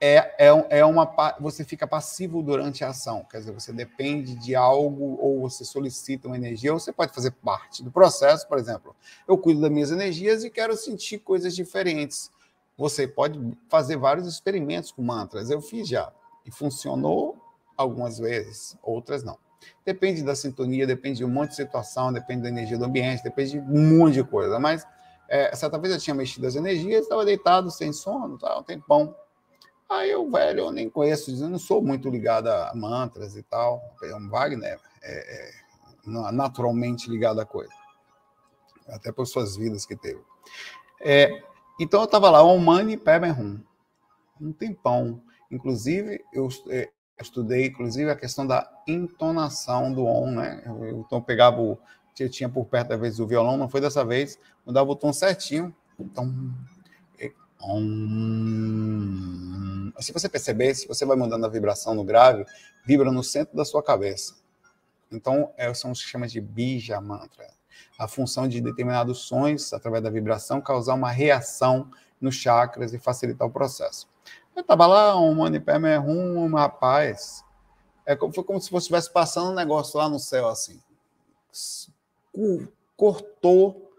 [0.00, 4.54] é, é, é uma você fica passivo durante a ação, quer dizer, você depende de
[4.54, 8.94] algo ou você solicita uma energia, ou você pode fazer parte do processo, por exemplo,
[9.26, 12.30] eu cuido das minhas energias e quero sentir coisas diferentes.
[12.76, 15.50] Você pode fazer vários experimentos com mantras.
[15.50, 16.12] Eu fiz já
[16.46, 17.36] e funcionou
[17.76, 19.36] algumas vezes, outras não.
[19.84, 23.52] Depende da sintonia, depende de um monte de situação, depende da energia do ambiente, depende
[23.52, 24.60] de um monte de coisa.
[24.60, 24.86] Mas
[25.28, 29.14] é, certa vez eu tinha mexido as energias, estava deitado sem sono, tá, um tempão.
[29.88, 33.82] Aí eu, velho, eu nem conheço, eu não sou muito ligado a mantras e tal.
[34.02, 35.52] O Wagner é, é
[36.32, 37.72] naturalmente ligado à coisa.
[38.88, 40.20] Até por suas vidas que teve.
[41.00, 41.42] É,
[41.80, 43.60] então eu estava lá, o Mani Peben Rum,
[44.40, 45.22] um tempão.
[45.50, 50.62] Inclusive, eu é, estudei, inclusive, a questão da entonação do on, né?
[50.66, 51.78] Eu, então eu pegava o.
[52.22, 55.12] Eu tinha por perto, às vezes, o violão, não foi dessa vez, mudava o tom
[55.12, 55.74] certinho.
[55.98, 56.32] Então,
[57.60, 59.02] Hum,
[59.98, 62.46] se você perceber, se você vai mudando a vibração no grave,
[62.84, 64.36] vibra no centro da sua cabeça.
[65.10, 67.48] Então, é, são os que chama de bija mantra.
[67.98, 73.48] A função de determinados sons, através da vibração, causar uma reação nos chakras e facilitar
[73.48, 74.06] o processo.
[74.54, 77.44] Eu estava lá, um manipé rum, rapaz.
[78.06, 80.80] É foi como se você estivesse passando um negócio lá no céu, assim.
[82.96, 83.90] Cortou,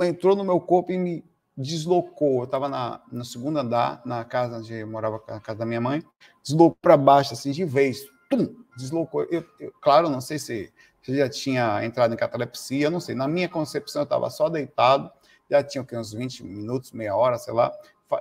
[0.00, 1.24] entrou no meu corpo e me
[1.56, 2.38] deslocou.
[2.38, 5.80] Eu estava na, no segundo andar, na casa onde eu morava, na casa da minha
[5.80, 6.02] mãe,
[6.42, 8.06] deslocou para baixo, assim, de vez.
[8.28, 9.24] Tum, deslocou.
[9.24, 13.14] Eu, eu, claro, não sei se, se já tinha entrado em catalepsia, não sei.
[13.14, 15.10] Na minha concepção, eu estava só deitado,
[15.50, 17.72] já tinha uns 20 minutos, meia hora, sei lá.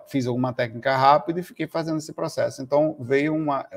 [0.07, 2.61] Fiz alguma técnica rápida e fiquei fazendo esse processo.
[2.61, 3.67] Então veio uma.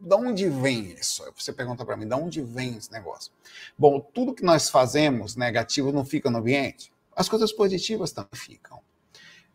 [0.00, 1.24] Da onde vem isso?
[1.36, 3.32] Você pergunta para mim, da onde vem esse negócio?
[3.76, 6.92] Bom, tudo que nós fazemos negativo não fica no ambiente.
[7.14, 8.80] As coisas positivas também ficam.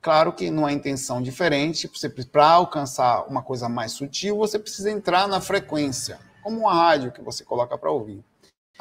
[0.01, 1.89] Claro que numa intenção diferente,
[2.31, 7.21] para alcançar uma coisa mais sutil, você precisa entrar na frequência, como uma rádio que
[7.21, 8.25] você coloca para ouvir.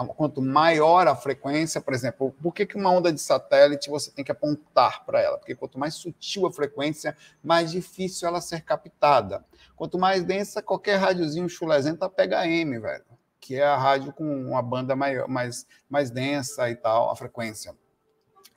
[0.08, 4.24] Quanto maior a frequência, por exemplo, por que, que uma onda de satélite você tem
[4.24, 5.38] que apontar para ela?
[5.38, 9.44] Porque quanto mais sutil a frequência, mais difícil ela ser captada.
[9.76, 13.04] Quanto mais densa, qualquer rádiozinho chulezenta pega M, velho,
[13.40, 17.74] que é a rádio com uma banda maior, mais, mais densa e tal, a frequência.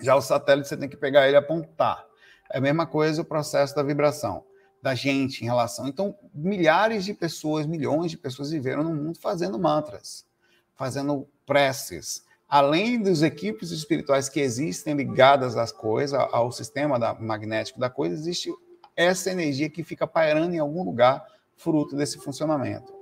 [0.02, 2.06] Já o satélite você tem que pegar ele e apontar.
[2.52, 4.46] É a mesma coisa o processo da vibração
[4.84, 5.88] da gente em relação.
[5.88, 10.28] Então, milhares de pessoas, milhões de pessoas viveram no mundo fazendo mantras,
[10.76, 12.24] fazendo preces.
[12.48, 18.14] Além dos equipes espirituais que existem ligadas às coisas, ao sistema da, magnético da coisa,
[18.14, 18.54] existe
[18.96, 21.26] essa energia que fica pairando em algum lugar,
[21.58, 22.94] fruto desse funcionamento.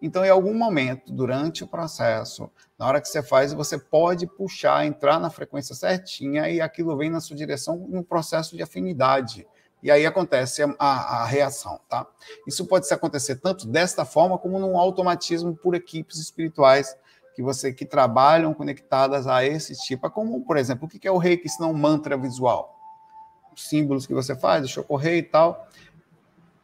[0.00, 4.86] Então, em algum momento, durante o processo, na hora que você faz, você pode puxar,
[4.86, 9.46] entrar na frequência certinha e aquilo vem na sua direção no processo de afinidade.
[9.82, 12.06] E aí acontece a, a, a reação, tá?
[12.46, 16.96] Isso pode acontecer tanto desta forma como num automatismo por equipes espirituais
[17.38, 20.10] que você que trabalham conectadas a esse tipo.
[20.10, 22.76] Como, por exemplo, o que é o reiki se não um mantra visual?
[23.54, 25.68] Os símbolos que você faz, deixa eu correr e tal.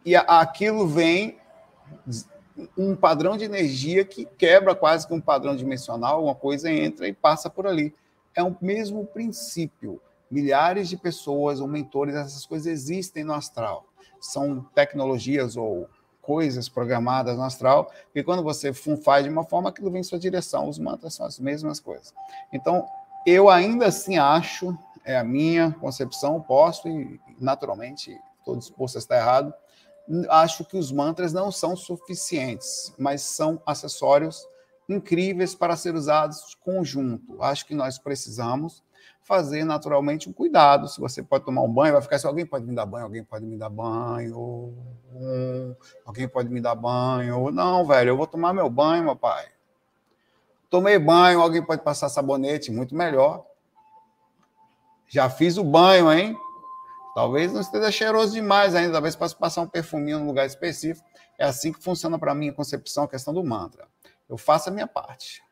[0.05, 1.39] E aquilo vem
[2.77, 7.13] um padrão de energia que quebra quase que um padrão dimensional, uma coisa entra e
[7.13, 7.95] passa por ali.
[8.35, 10.03] É o mesmo princípio.
[10.29, 13.87] Milhares de pessoas ou mentores, essas coisas existem no astral.
[14.21, 15.89] São tecnologias ou
[16.25, 20.19] coisas programadas no astral, e quando você faz de uma forma, aquilo vem em sua
[20.19, 20.69] direção.
[20.69, 22.15] Os mantras são as mesmas coisas.
[22.53, 22.87] Então,
[23.27, 29.17] eu ainda assim acho, é a minha concepção, posso e naturalmente estou disposto a estar
[29.17, 29.53] errado,
[30.29, 34.47] acho que os mantras não são suficientes, mas são acessórios
[34.89, 37.43] incríveis para ser usados conjunto.
[37.43, 38.83] Acho que nós precisamos
[39.23, 40.89] fazer naturalmente um cuidado.
[40.89, 43.25] Se você pode tomar um banho, vai ficar assim: alguém pode me dar banho, alguém
[43.25, 44.75] pode me dar banho,
[46.05, 47.51] alguém pode me dar banho.
[47.51, 49.47] Não, velho, eu vou tomar meu banho, meu pai.
[50.69, 53.45] Tomei banho, alguém pode passar sabonete, muito melhor.
[55.09, 56.37] Já fiz o banho, hein?
[57.15, 61.07] Talvez não esteja cheiroso demais ainda, talvez possa passar um perfuminho num lugar específico.
[61.39, 63.87] É assim que funciona para mim a concepção, a questão do mantra.
[64.29, 65.43] Eu faço a minha parte.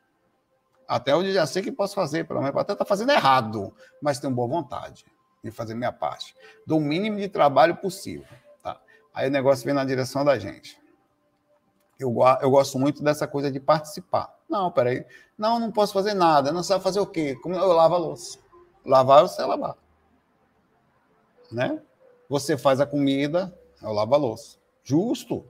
[0.87, 4.33] Até onde já sei que posso fazer, pelo menos até tá fazendo errado, mas tenho
[4.33, 5.05] boa vontade
[5.43, 6.35] de fazer minha parte.
[6.65, 8.27] Do mínimo de trabalho possível.
[8.61, 8.79] Tá?
[9.13, 10.81] Aí o negócio vem na direção da gente.
[11.99, 14.33] Eu, eu gosto muito dessa coisa de participar.
[14.49, 15.05] Não, peraí.
[15.37, 16.51] Não, não posso fazer nada.
[16.51, 17.35] Não sabe fazer o quê?
[17.41, 18.39] Como eu lavo a louça.
[18.85, 19.77] Lavar, eu sei lavar
[21.53, 21.79] né?
[22.27, 24.57] Você faz a comida, eu lavo a louça.
[24.83, 25.45] Justo.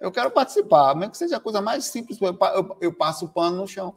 [0.00, 3.28] Eu quero participar, mesmo que seja a coisa mais simples, eu, eu, eu passo o
[3.28, 3.96] pano no chão.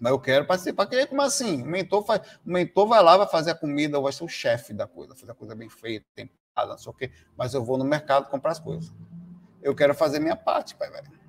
[0.00, 0.86] Mas eu quero participar.
[0.86, 1.62] Que, como assim?
[1.62, 4.72] O mentor, faz, o mentor vai lá, vai fazer a comida, vai ser o chefe
[4.72, 7.12] da coisa, fazer a coisa bem feita, tempada, não sei o quê.
[7.36, 8.90] Mas eu vou no mercado comprar as coisas.
[9.62, 11.19] eu quero fazer minha parte, pai, velho.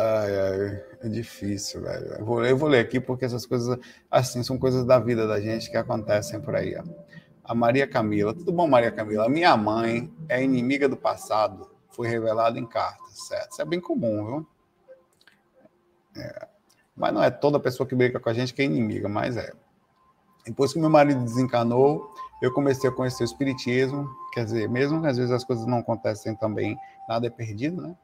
[0.00, 2.06] Ai, ai, é difícil, velho.
[2.14, 3.78] Eu vou, eu vou ler aqui porque essas coisas,
[4.10, 6.74] assim, são coisas da vida da gente que acontecem por aí.
[6.76, 6.82] Ó.
[7.44, 8.32] A Maria Camila.
[8.32, 9.28] Tudo bom, Maria Camila?
[9.28, 11.70] Minha mãe é inimiga do passado.
[11.90, 13.52] Foi revelado em cartas, certo?
[13.52, 14.46] Isso é bem comum, viu?
[16.16, 16.48] É.
[16.96, 19.52] Mas não é toda pessoa que briga com a gente que é inimiga, mas é.
[20.46, 24.08] Depois que meu marido desencanou, eu comecei a conhecer o espiritismo.
[24.32, 26.78] Quer dizer, mesmo que às vezes as coisas não acontecem também,
[27.08, 27.96] nada é perdido, né?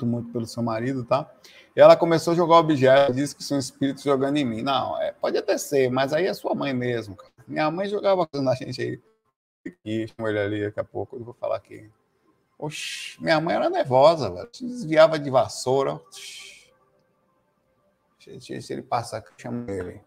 [0.00, 1.30] Muito pelo seu marido, tá?
[1.76, 4.62] E ela começou a jogar objetos, disse que são espíritos jogando em mim.
[4.62, 7.32] Não, é, pode até ser, mas aí é sua mãe mesmo, cara.
[7.46, 9.00] Minha mãe jogava na gente aí.
[9.84, 11.90] E chama ele ali daqui a pouco, eu vou falar aqui.
[12.58, 14.48] Oxi, minha mãe era nervosa, velho.
[14.60, 16.00] Desviava de vassoura.
[18.18, 20.00] Se ele passar aqui, chama ele.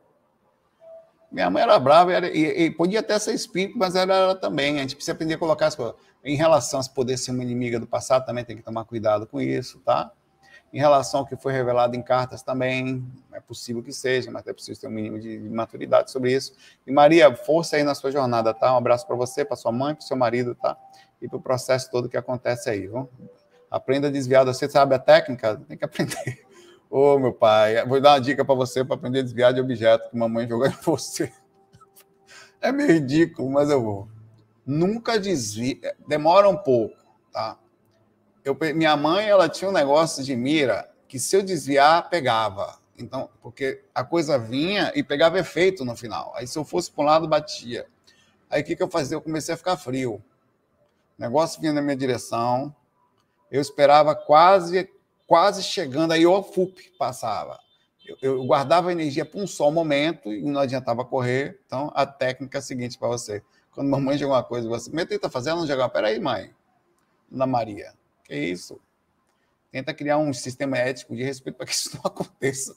[1.31, 4.77] Minha mãe era brava era, e, e, podia até ser espírito, mas ela era também.
[4.77, 5.95] A gente precisa aprender a colocar as coisas.
[6.25, 9.39] Em relação a poder ser uma inimiga do passado, também tem que tomar cuidado com
[9.39, 10.11] isso, tá?
[10.73, 14.51] Em relação ao que foi revelado em cartas também, é possível que seja, mas é
[14.51, 16.53] preciso ter um mínimo de, de maturidade sobre isso.
[16.85, 18.73] E Maria, força aí na sua jornada, tá?
[18.73, 20.75] Um abraço para você, para sua mãe, para seu marido, tá?
[21.21, 23.07] E para o processo todo que acontece aí, viu?
[23.69, 24.43] Aprenda a desviar.
[24.45, 25.57] Você sabe a técnica?
[25.67, 26.43] Tem que aprender.
[26.89, 29.61] Ô, oh, meu pai, vou dar uma dica para você para aprender a desviar de
[29.61, 31.31] objeto que mamãe jogou em você.
[32.59, 34.14] É meio ridículo, mas eu vou
[34.65, 36.95] nunca desvia, demora um pouco,
[37.31, 37.57] tá?
[38.43, 42.79] Eu, minha mãe, ela tinha um negócio de mira que se eu desviar, pegava.
[42.97, 46.31] Então, porque a coisa vinha e pegava efeito no final.
[46.35, 47.87] Aí se eu fosse para um lado, batia.
[48.49, 49.17] Aí o que, que eu fazia?
[49.17, 50.15] Eu comecei a ficar frio.
[51.17, 52.73] O negócio vinha na minha direção.
[53.51, 54.89] Eu esperava quase
[55.27, 57.59] quase chegando, aí o FUP passava.
[58.05, 61.59] Eu, eu guardava energia para um só momento e não adiantava correr.
[61.65, 63.41] Então, a técnica é a seguinte para você.
[63.75, 65.89] Quando mamãe joga uma coisa, você me tenta fazer, ela não joga.
[65.89, 66.55] Peraí, mãe.
[67.31, 67.93] Ana Maria.
[68.23, 68.79] Que isso?
[69.69, 72.73] Tenta criar um sistema ético de respeito para que isso não aconteça.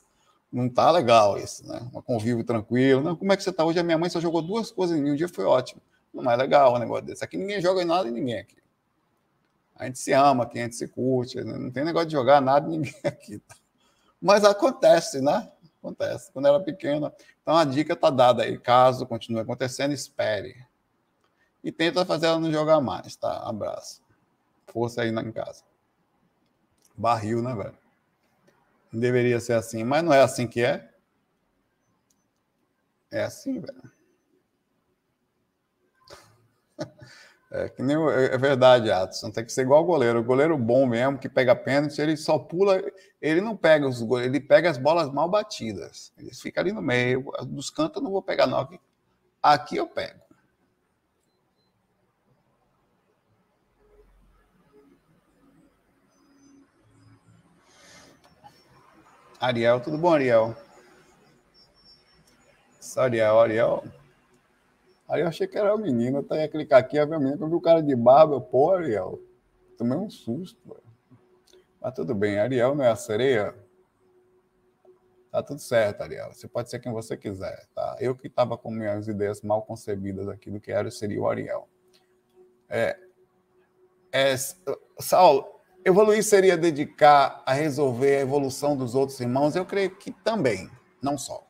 [0.51, 1.89] Não tá legal isso, né?
[1.95, 3.01] Um convívio tranquilo.
[3.01, 3.79] Não, como é que você tá hoje?
[3.79, 5.81] A minha mãe só jogou duas coisas em mim, um dia foi ótimo.
[6.13, 7.23] Não é legal um negócio desse.
[7.23, 8.57] Aqui ninguém joga nada em ninguém aqui.
[9.77, 11.37] A gente se ama aqui, a gente se curte.
[11.45, 11.57] Né?
[11.57, 13.41] Não tem negócio de jogar nada em ninguém aqui.
[14.21, 15.49] Mas acontece, né?
[15.79, 16.33] Acontece.
[16.33, 17.15] Quando era pequena.
[17.41, 18.59] Então a dica tá dada aí.
[18.59, 20.57] Caso continue acontecendo, espere
[21.63, 23.49] e tenta fazer ela não jogar mais, tá?
[23.49, 24.03] Abraço.
[24.69, 25.63] Força aí em casa.
[26.97, 27.79] Barril, né, velho?
[28.93, 30.89] Não deveria ser assim, mas não é assim que é.
[33.11, 33.83] É assim, velho.
[37.51, 39.31] É que nem é verdade, Atson.
[39.31, 40.21] Tem que ser igual o goleiro.
[40.21, 42.79] O goleiro bom mesmo, que pega pênalti, ele só pula,
[43.23, 46.13] ele não pega os gols, ele pega as bolas mal batidas.
[46.19, 47.33] Ele fica ali no meio.
[47.47, 48.59] Dos cantos eu não vou pegar, não.
[48.59, 48.79] Aqui,
[49.43, 50.21] aqui eu pego.
[59.41, 60.57] Ariel, tudo bom, Ariel?
[62.97, 63.85] Ariel, Ariel.
[65.09, 67.49] Ariel, achei que era o menino, eu ia clicar aqui, ia ver o menino, eu
[67.49, 69.21] vi o cara de barba, eu, pô, Ariel,
[69.77, 70.77] tomei um susto,
[71.81, 73.55] Mas tudo bem, Ariel não é a sereia?
[75.31, 76.33] Tá tudo certo, Ariel.
[76.33, 77.97] Você pode ser quem você quiser, tá?
[78.01, 81.69] Eu que estava com minhas ideias mal concebidas aqui do que era seria o Ariel.
[82.69, 82.99] É,
[84.11, 84.35] é,
[84.99, 85.58] Saulo,
[85.89, 89.57] Evoluir seria dedicar a resolver a evolução dos outros irmãos?
[89.57, 90.71] Eu creio que também,
[91.01, 91.49] não só.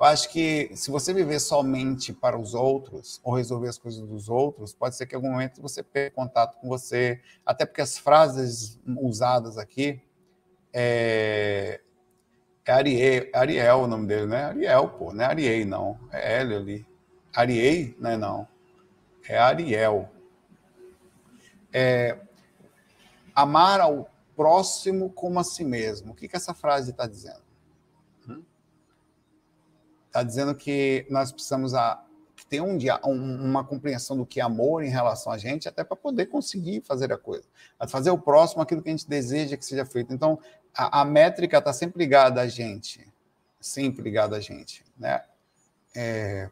[0.00, 4.30] Eu acho que se você viver somente para os outros ou resolver as coisas dos
[4.30, 7.98] outros, pode ser que em algum momento você perca contato com você, até porque as
[7.98, 10.00] frases usadas aqui
[10.72, 11.78] é,
[12.64, 14.44] é Ariel, Ariel o nome dele, né?
[14.44, 16.00] Ariel, pô, não é Ariei, não.
[16.10, 16.86] É Hélio ali.
[17.34, 18.48] Ariei, não é não.
[19.28, 20.08] É Ariel.
[21.70, 22.16] É,
[23.42, 26.12] amar ao próximo como a si mesmo.
[26.12, 27.46] O que, que essa frase está dizendo?
[30.06, 32.02] Está dizendo que nós precisamos a,
[32.48, 36.26] ter um, uma compreensão do que é amor em relação a gente, até para poder
[36.26, 37.46] conseguir fazer a coisa.
[37.88, 40.12] Fazer o próximo aquilo que a gente deseja que seja feito.
[40.12, 40.40] Então,
[40.74, 43.06] a, a métrica está sempre ligada a gente.
[43.60, 44.84] Sempre ligada a gente.
[44.98, 45.22] Né?
[45.94, 46.50] É,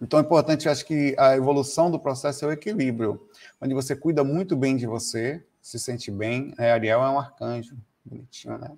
[0.00, 3.28] então, é importante, eu acho que a evolução do processo é o equilíbrio,
[3.60, 6.54] onde você cuida muito bem de você, se sente bem.
[6.58, 8.70] É, Ariel é um arcanjo, bonitinho, né?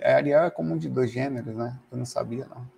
[0.00, 1.78] É, Ariel é comum de dois gêneros, né?
[1.92, 2.68] Eu não sabia, não.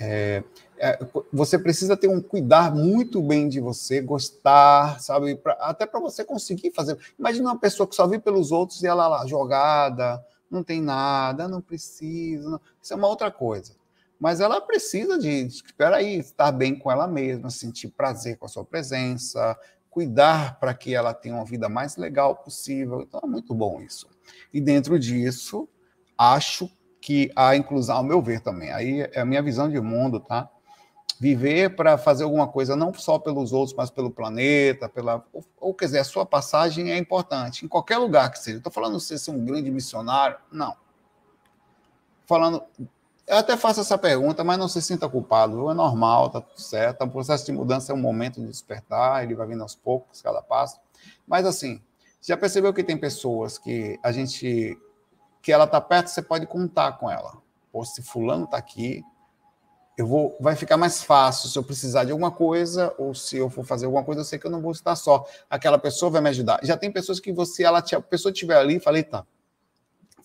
[0.00, 0.42] É,
[0.78, 0.98] é,
[1.30, 5.36] você precisa ter um cuidar muito bem de você, gostar, sabe?
[5.36, 6.96] Pra, até para você conseguir fazer.
[7.18, 11.46] Imagina uma pessoa que só vive pelos outros e ela lá jogada, não tem nada,
[11.46, 12.48] não precisa.
[12.48, 12.60] Não.
[12.82, 13.76] Isso é uma outra coisa.
[14.18, 18.48] Mas ela precisa de, espera aí, estar bem com ela mesma, sentir prazer com a
[18.48, 19.56] sua presença,
[19.98, 23.02] cuidar para que ela tenha uma vida mais legal possível.
[23.02, 24.06] Então é muito bom isso.
[24.54, 25.68] E dentro disso,
[26.16, 26.70] acho
[27.00, 30.48] que a inclusão, ao meu ver também, aí é a minha visão de mundo, tá?
[31.18, 35.74] Viver para fazer alguma coisa não só pelos outros, mas pelo planeta, pela ou, ou
[35.74, 38.58] quer dizer, a sua passagem é importante em qualquer lugar que seja.
[38.58, 40.76] Estou falando se ser um grande missionário, não.
[42.24, 42.62] Falando,
[43.28, 45.70] eu até faço essa pergunta, mas não se sinta culpado.
[45.70, 47.04] É normal, tá tudo certo.
[47.04, 50.42] O processo de mudança é um momento de despertar, ele vai vindo aos poucos, cada
[50.42, 50.80] passo.
[51.26, 51.82] Mas assim,
[52.20, 54.76] já percebeu que tem pessoas que a gente
[55.40, 57.38] que ela está perto, você pode contar com ela.
[57.70, 59.04] Pô, se fulano está aqui,
[59.96, 63.50] eu vou, vai ficar mais fácil se eu precisar de alguma coisa ou se eu
[63.50, 65.26] for fazer alguma coisa, eu sei que eu não vou estar só.
[65.50, 66.60] Aquela pessoa vai me ajudar.
[66.62, 69.26] Já tem pessoas que você, ela, a pessoa estiver ali, falei, tá,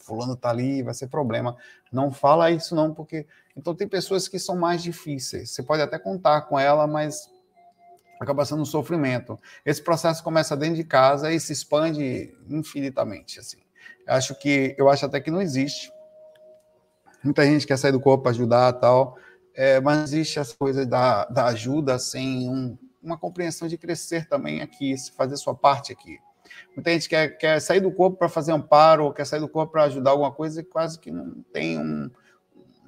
[0.03, 1.55] fulano tá ali, vai ser problema.
[1.91, 3.25] Não fala isso não, porque
[3.55, 5.51] então tem pessoas que são mais difíceis.
[5.51, 7.29] Você pode até contar com ela, mas
[8.19, 9.39] acaba sendo um sofrimento.
[9.65, 13.57] Esse processo começa dentro de casa e se expande infinitamente, assim.
[14.07, 15.91] Acho que eu acho até que não existe.
[17.23, 19.17] Muita gente quer sair do corpo ajudar tal,
[19.53, 24.61] é, mas existe essa coisa da, da ajuda sem um, uma compreensão de crescer também
[24.61, 26.19] aqui, fazer sua parte aqui.
[26.75, 29.73] Muita gente quer, quer sair do corpo para fazer amparo, ou quer sair do corpo
[29.73, 32.09] para ajudar alguma coisa e quase que não tem um.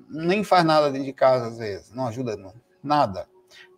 [0.09, 3.27] nem faz nada dentro de casa, às vezes, não ajuda não, nada.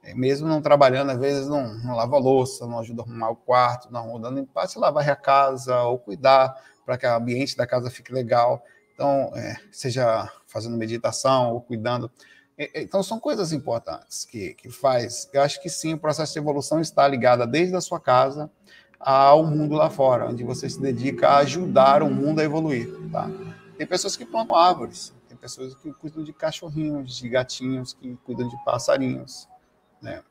[0.04, 3.36] É, mesmo não trabalhando, às vezes não, não lava louça, não ajuda a arrumar o
[3.36, 6.56] quarto, não ajuda nem se lavar a casa ou cuidar
[6.86, 8.64] para que o ambiente da casa fique legal.
[8.94, 12.10] Então, é, seja fazendo meditação ou cuidando.
[12.74, 15.30] Então, são coisas importantes que, que faz.
[15.32, 18.50] Eu acho que sim, o processo de evolução está ligado desde a sua casa
[19.00, 22.90] ao mundo lá fora, onde você se dedica a ajudar o mundo a evoluir.
[23.12, 23.30] Tá?
[23.78, 28.48] Tem pessoas que plantam árvores, tem pessoas que cuidam de cachorrinhos, de gatinhos, que cuidam
[28.48, 29.48] de passarinhos.
[30.02, 30.24] Né?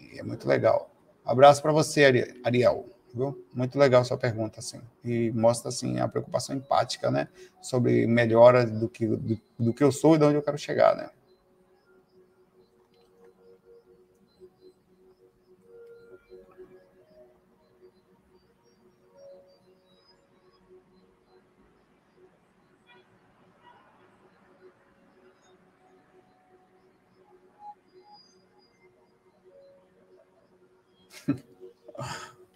[0.00, 0.90] E é muito legal.
[1.24, 2.86] Abraço para você, Ariel.
[3.14, 3.46] Viu?
[3.54, 4.80] Muito legal sua pergunta, assim.
[5.04, 7.28] E mostra, assim, a preocupação empática, né?
[7.60, 10.94] Sobre melhora do que, do, do que eu sou e de onde eu quero chegar,
[10.94, 11.08] né?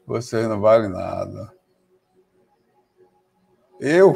[0.06, 1.52] Você não vale nada.
[3.80, 4.14] Eu?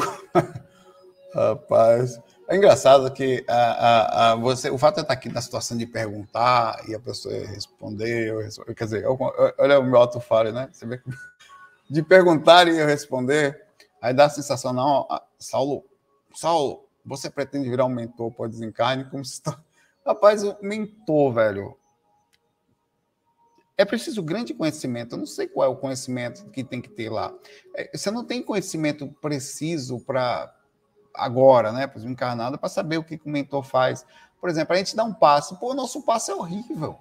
[1.35, 2.21] Rapaz.
[2.49, 5.77] É engraçado que a, a, a, você, o fato de eu estar aqui na situação
[5.77, 9.19] de perguntar e a pessoa responder, eu quer dizer, eu,
[9.59, 10.69] olha o meu auto-fale, né?
[10.71, 11.11] Você vê que,
[11.91, 13.61] de perguntar e eu responder,
[14.01, 15.85] aí dá a sensação, não, Saulo,
[16.33, 19.05] Saulo, você pretende virar um mentor para desencarne?
[19.11, 19.59] Como se está...
[20.07, 21.77] Rapaz, mentor, velho,
[23.79, 25.15] é preciso grande conhecimento.
[25.15, 27.33] Eu não sei qual é o conhecimento que tem que ter lá.
[27.75, 30.53] É, você não tem conhecimento preciso para
[31.15, 31.87] agora, né?
[31.87, 34.05] Para encarnado, para saber o que o mentor faz.
[34.41, 36.99] Por exemplo, a gente dá um passo, pô, nosso passo é horrível.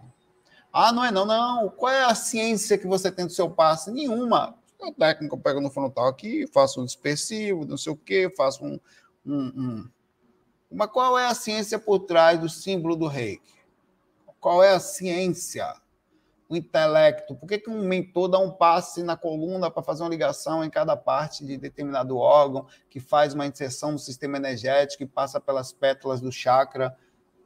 [0.72, 1.70] Ah, não é não, não.
[1.70, 3.92] Qual é a ciência que você tem do seu passe?
[3.92, 4.56] Nenhuma.
[4.82, 8.66] A técnica eu pego no frontal aqui, faço um dispersivo, não sei o quê, faço
[8.66, 8.80] um,
[9.26, 9.90] um, um.
[10.70, 13.56] Mas qual é a ciência por trás do símbolo do reiki?
[14.40, 15.74] Qual é a ciência?
[16.48, 17.36] O intelecto?
[17.36, 20.70] Por que, que um mentor dá um passe na coluna para fazer uma ligação em
[20.70, 25.72] cada parte de determinado órgão, que faz uma inserção no sistema energético e passa pelas
[25.72, 26.96] pétalas do chakra?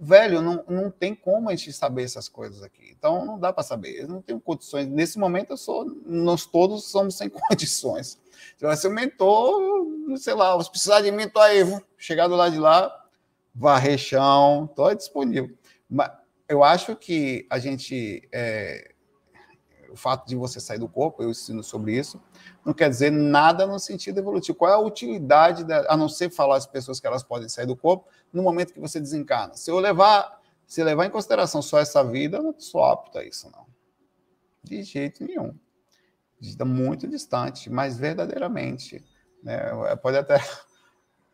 [0.01, 2.95] Velho, não, não tem como a gente saber essas coisas aqui.
[2.97, 4.01] Então, não dá para saber.
[4.01, 4.87] Eu não tenho condições.
[4.87, 5.85] Nesse momento, eu sou.
[6.05, 8.17] Nós todos somos sem condições.
[8.57, 9.59] Se vai ser um mentor,
[10.17, 11.63] sei lá, se precisar de mentor aí,
[11.97, 13.05] chegar do lado de lá,
[13.53, 15.53] varrer chão, estou disponível.
[15.89, 16.11] Mas,
[16.49, 18.27] eu acho que a gente.
[18.31, 18.93] É,
[19.91, 22.21] o fato de você sair do corpo, eu ensino sobre isso,
[22.63, 24.57] não quer dizer nada no sentido evolutivo.
[24.57, 27.65] Qual é a utilidade, da, a não ser falar às pessoas que elas podem sair
[27.65, 29.55] do corpo no momento que você desencarna?
[29.55, 33.23] Se eu levar, se levar em consideração só essa vida, eu não sou apto a
[33.23, 33.65] isso, não.
[34.63, 35.57] De jeito nenhum.
[36.39, 39.03] Está muito distante, mas verdadeiramente.
[39.43, 39.59] Né?
[40.01, 40.39] Pode até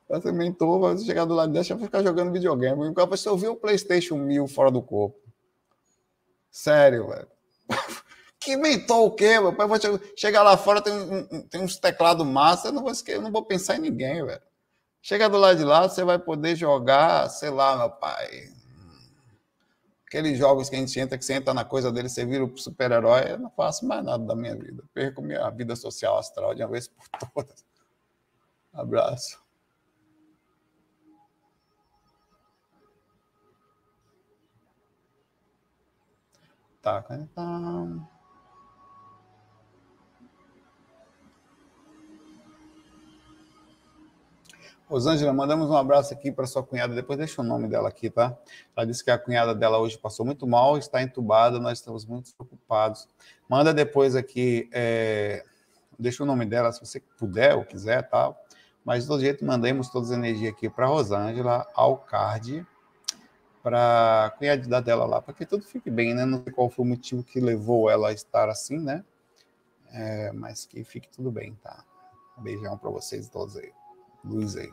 [0.10, 2.94] eu também tô, vai chegar do lado eu vou ficar jogando videogame.
[3.10, 5.18] Você ouviu o PlayStation 1000 fora do corpo.
[6.52, 7.28] Sério, velho.
[8.40, 9.68] que inventou o quê, meu pai?
[9.68, 9.78] Vou
[10.16, 13.78] chegar lá fora, tem, tem uns teclados massa, eu não vou, eu não vou pensar
[13.78, 14.42] em ninguém, velho.
[15.02, 18.50] Chega do lado de lá, você vai poder jogar, sei lá, meu pai.
[20.08, 22.58] Aqueles jogos que a gente entra, que você entra na coisa dele, você vira o
[22.58, 23.32] super-herói.
[23.32, 24.84] Eu não faço mais nada da minha vida.
[24.94, 27.66] Perco minha vida social astral de uma vez por todas.
[28.74, 29.45] Abraço.
[36.86, 37.18] Tá, tá.
[44.88, 46.94] Rosângela, mandamos um abraço aqui para sua cunhada.
[46.94, 48.38] Depois deixa o nome dela aqui, tá?
[48.78, 52.32] Ela disse que a cunhada dela hoje passou muito mal, está entubada, nós estamos muito
[52.36, 53.08] preocupados.
[53.50, 55.44] Manda depois aqui, é...
[55.98, 58.32] deixa o nome dela, se você puder ou quiser, tá?
[58.84, 62.64] Mas, de todo jeito, mandemos todas as energias aqui para Rosângela, ao card,
[63.66, 66.24] para a cunhada dela lá, para que tudo fique bem, né?
[66.24, 69.04] Não sei qual foi o motivo que levou ela a estar assim, né?
[69.92, 71.84] É, mas que fique tudo bem, tá?
[72.38, 73.74] Um beijão para vocês todos aí.
[74.24, 74.72] Luiz aí.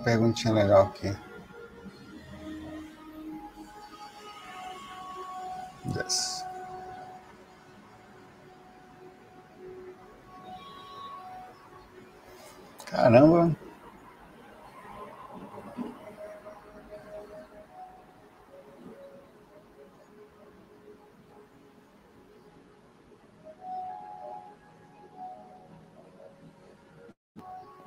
[0.00, 1.29] Perguntinha legal aqui.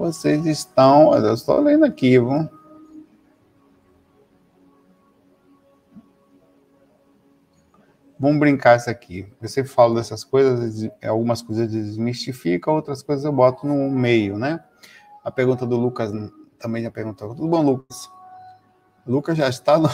[0.03, 1.15] Vocês estão.
[1.15, 2.49] Eu estou lendo aqui, viu?
[8.19, 9.25] Vamos brincar isso aqui.
[9.39, 14.61] Você fala dessas coisas, algumas coisas desmistifica, outras coisas eu boto no meio, né?
[15.23, 16.11] A pergunta do Lucas
[16.59, 17.33] também já perguntou.
[17.33, 18.11] Tudo bom, Lucas?
[19.07, 19.79] Lucas já está.
[19.79, 19.87] No...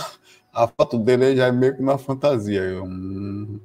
[0.52, 2.62] A foto dele já é meio que uma fantasia.
[2.62, 2.84] Eu...
[2.84, 3.60] Hum.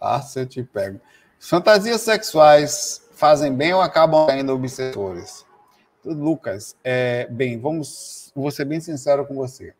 [0.00, 1.00] Ah, se eu te pego.
[1.40, 5.46] Fantasias sexuais fazem bem ou acabam sendo obsessores?
[6.04, 9.72] Lucas, é, bem, vamos, vou ser bem sincero com você.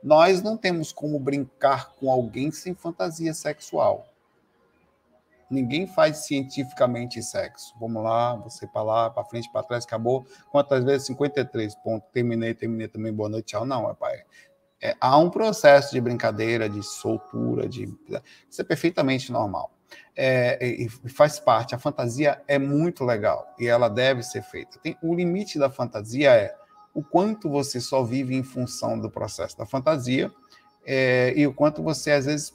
[0.00, 4.06] Nós não temos como brincar com alguém sem fantasia sexual.
[5.50, 7.74] Ninguém faz cientificamente sexo.
[7.80, 10.24] Vamos lá, você para lá, para frente, para trás, acabou.
[10.52, 11.08] Quantas vezes?
[11.08, 12.08] 53 pontos.
[12.12, 13.12] Terminei, terminei também.
[13.12, 13.66] Boa noite, tchau.
[13.66, 14.22] Não, pai.
[14.80, 17.92] É, há um processo de brincadeira, de soltura, de
[18.48, 19.75] isso é perfeitamente normal
[20.16, 21.74] é, e faz parte.
[21.74, 24.78] A fantasia é muito legal e ela deve ser feita.
[24.78, 26.54] Tem, o limite da fantasia é
[26.94, 30.32] o quanto você só vive em função do processo da fantasia
[30.86, 32.54] é, e o quanto você, às vezes,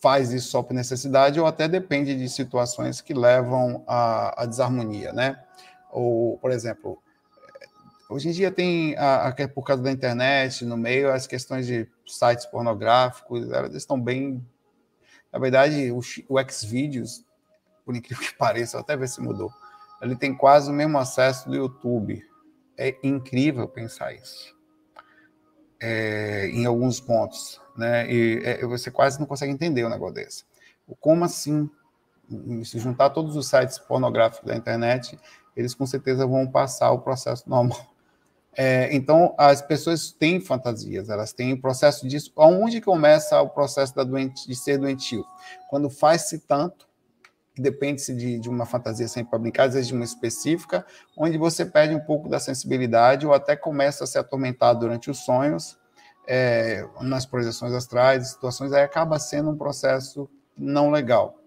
[0.00, 5.12] faz isso só por necessidade ou até depende de situações que levam à, à desarmonia,
[5.12, 5.38] né?
[5.90, 7.02] Ou, por exemplo,
[8.08, 11.86] hoje em dia tem, a, a, por causa da internet, no meio, as questões de
[12.06, 14.42] sites pornográficos, elas estão bem
[15.32, 17.24] na verdade, o, o Xvideos,
[17.84, 19.52] por incrível que pareça, até ver se mudou,
[20.00, 22.24] ele tem quase o mesmo acesso do YouTube.
[22.76, 24.56] É incrível pensar isso.
[25.82, 28.10] É, em alguns pontos, né?
[28.10, 30.44] E é, você quase não consegue entender um negócio desse.
[30.98, 31.70] Como assim?
[32.64, 35.18] Se juntar todos os sites pornográficos da internet,
[35.56, 37.90] eles com certeza vão passar o processo normal
[38.56, 42.32] é, então, as pessoas têm fantasias, elas têm processo disso.
[42.36, 45.24] Onde começa o processo doente, de ser doentio?
[45.68, 46.88] Quando faz-se tanto,
[47.56, 50.84] depende-se de, de, uma fantasia sempre brincar, às vezes de uma específica,
[51.16, 55.18] onde você perde um pouco da sensibilidade ou até começa a se atormentar durante os
[55.18, 55.78] sonhos,
[56.26, 61.39] é, nas projeções astrais, situações, aí acaba sendo um processo não legal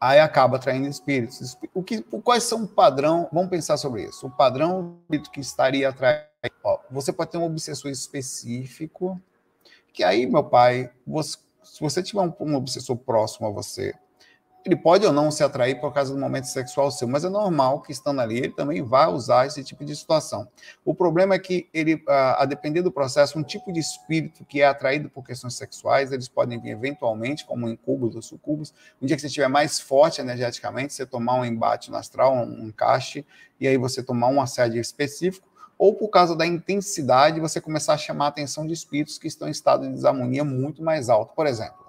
[0.00, 1.56] aí acaba atraindo espíritos.
[1.72, 3.28] O que, quais são o padrão?
[3.32, 4.26] Vamos pensar sobre isso.
[4.26, 4.98] O padrão
[5.32, 6.28] que estaria atraindo.
[6.90, 9.20] Você pode ter um obsessor específico,
[9.92, 13.94] que aí, meu pai, você, se você tiver um, um obsessor próximo a você,
[14.64, 17.82] ele pode ou não se atrair por causa do momento sexual seu, mas é normal
[17.82, 20.48] que estando ali ele também vá usar esse tipo de situação.
[20.84, 24.66] O problema é que ele, a, depender do processo, um tipo de espírito que é
[24.66, 28.72] atraído por questões sexuais, eles podem vir eventualmente, como incubos ou sucubos.
[29.02, 32.66] Um dia que você estiver mais forte energeticamente, você tomar um embate no astral, um
[32.66, 33.26] encaixe,
[33.60, 35.46] e aí você tomar um assédio específico,
[35.76, 39.46] ou por causa da intensidade, você começar a chamar a atenção de espíritos que estão
[39.46, 41.34] em estado de desarmonia muito mais alto.
[41.34, 41.83] Por exemplo,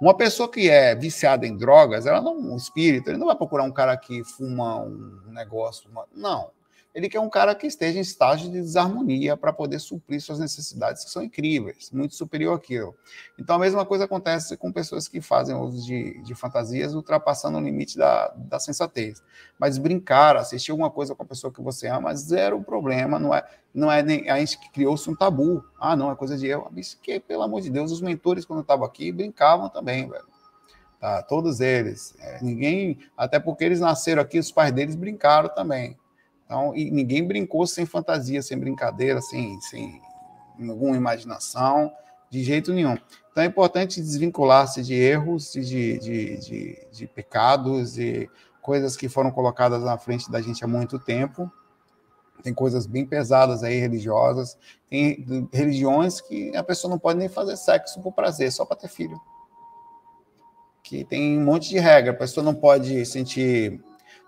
[0.00, 3.64] uma pessoa que é viciada em drogas, ela não, um espírito, ele não vai procurar
[3.64, 6.50] um cara que fuma um negócio, uma, não.
[6.96, 11.04] Ele quer um cara que esteja em estágio de desarmonia para poder suprir suas necessidades,
[11.04, 12.96] que são incríveis, muito superior àquilo.
[13.38, 17.60] Então, a mesma coisa acontece com pessoas que fazem uso de, de fantasias, ultrapassando o
[17.60, 19.22] limite da, da sensatez.
[19.58, 23.44] Mas brincar, assistir alguma coisa com a pessoa que você ama, zero problema, não é,
[23.74, 24.30] não é nem.
[24.30, 25.62] A gente criou-se um tabu.
[25.78, 26.66] Ah, não, é coisa de eu.
[27.02, 30.24] Que, pelo amor de Deus, os mentores, quando estavam aqui, brincavam também, velho.
[30.98, 32.14] Tá, todos eles.
[32.18, 35.94] É, ninguém, até porque eles nasceram aqui, os pais deles brincaram também.
[36.46, 40.00] Então, e ninguém brincou sem fantasia, sem brincadeira, sem, sem
[40.70, 41.92] alguma imaginação,
[42.30, 42.96] de jeito nenhum.
[43.30, 48.30] Então é importante desvincular-se de erros, de, de, de, de pecados e
[48.62, 51.50] coisas que foram colocadas na frente da gente há muito tempo.
[52.42, 54.56] Tem coisas bem pesadas aí, religiosas.
[54.88, 58.88] Tem religiões que a pessoa não pode nem fazer sexo por prazer, só para ter
[58.88, 59.20] filho.
[60.82, 62.12] Que tem um monte de regra.
[62.12, 63.82] A pessoa não pode sentir,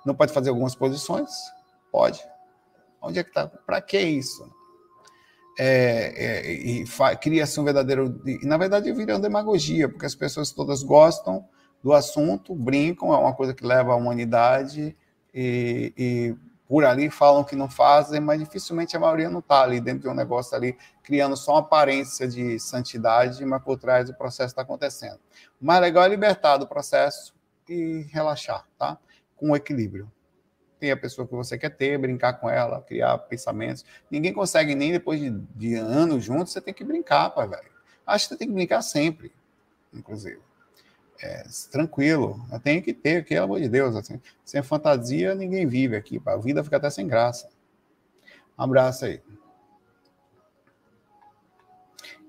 [0.04, 1.30] não pode fazer algumas posições,
[1.91, 2.22] Pode.
[3.01, 3.47] Onde é que está?
[3.47, 4.51] Para que isso?
[5.59, 6.84] É, é, e
[7.20, 8.20] cria-se um verdadeiro.
[8.24, 11.45] E, na verdade, vira demagogia, porque as pessoas todas gostam
[11.82, 14.97] do assunto, brincam, é uma coisa que leva à humanidade,
[15.32, 16.36] e, e
[16.66, 20.09] por ali falam que não fazem, mas dificilmente a maioria não está ali dentro de
[20.09, 24.62] um negócio ali, criando só uma aparência de santidade, mas por trás o processo está
[24.62, 25.18] acontecendo.
[25.61, 27.34] O mais legal é libertar do processo
[27.68, 28.99] e relaxar, tá?
[29.36, 30.11] Com equilíbrio
[30.79, 33.85] tem a pessoa que você quer ter, brincar com ela, criar pensamentos.
[34.11, 37.70] Ninguém consegue nem depois de, de anos juntos, você tem que brincar, pai, velho.
[38.07, 39.33] Acho que você tem que brincar sempre,
[39.93, 40.41] inclusive.
[41.20, 44.20] É, tranquilo, tem que ter, pelo amor de Deus, assim.
[44.45, 46.35] Sem fantasia, ninguém vive aqui, pai.
[46.35, 47.49] a vida fica até sem graça.
[48.57, 49.20] Um abraço aí.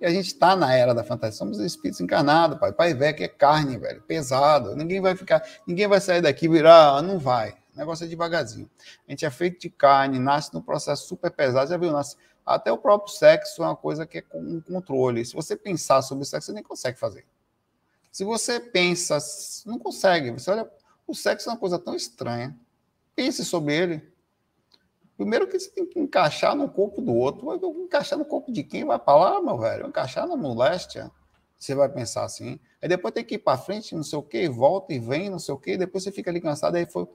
[0.01, 1.37] E a gente está na era da fantasia.
[1.37, 2.71] Somos espíritos encarnados, pai.
[2.71, 4.75] Pai velho que é carne, velho, pesado.
[4.75, 7.55] Ninguém vai ficar, ninguém vai sair daqui e virar, ah, não vai.
[7.79, 8.69] Negócio é devagarzinho.
[9.07, 11.91] A gente é feito de carne, nasce num processo super pesado, já viu?
[11.91, 15.23] Nasce, até o próprio sexo é uma coisa que é com um controle.
[15.23, 17.25] Se você pensar sobre o sexo, você nem consegue fazer.
[18.11, 19.17] Se você pensa,
[19.65, 20.31] não consegue.
[20.31, 20.69] Você olha,
[21.07, 22.57] o sexo é uma coisa tão estranha.
[23.15, 24.13] Pense sobre ele.
[25.15, 27.53] Primeiro que você tem que encaixar no corpo do outro.
[27.83, 28.83] Encaixar no corpo de quem?
[28.83, 29.87] Vai para lá, meu velho.
[29.87, 31.11] Encaixar na moléstia.
[31.57, 32.59] Você vai pensar assim.
[32.81, 35.37] Aí depois tem que ir para frente, não sei o quê, volta e vem, não
[35.37, 35.77] sei o quê.
[35.77, 36.75] Depois você fica ali cansado.
[36.75, 37.05] Aí foi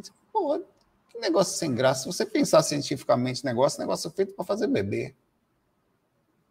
[0.00, 0.58] disse, pô,
[1.08, 2.02] que negócio sem graça.
[2.02, 5.14] Se você pensar cientificamente negócio, negócio feito para fazer bebê.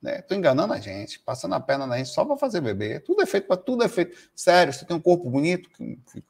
[0.02, 0.22] Né?
[0.22, 3.00] Tô enganando a gente, passando a perna na gente só para fazer bebê.
[3.00, 4.18] Tudo é feito para tudo é feito.
[4.36, 5.70] Sério, você tem um corpo bonito,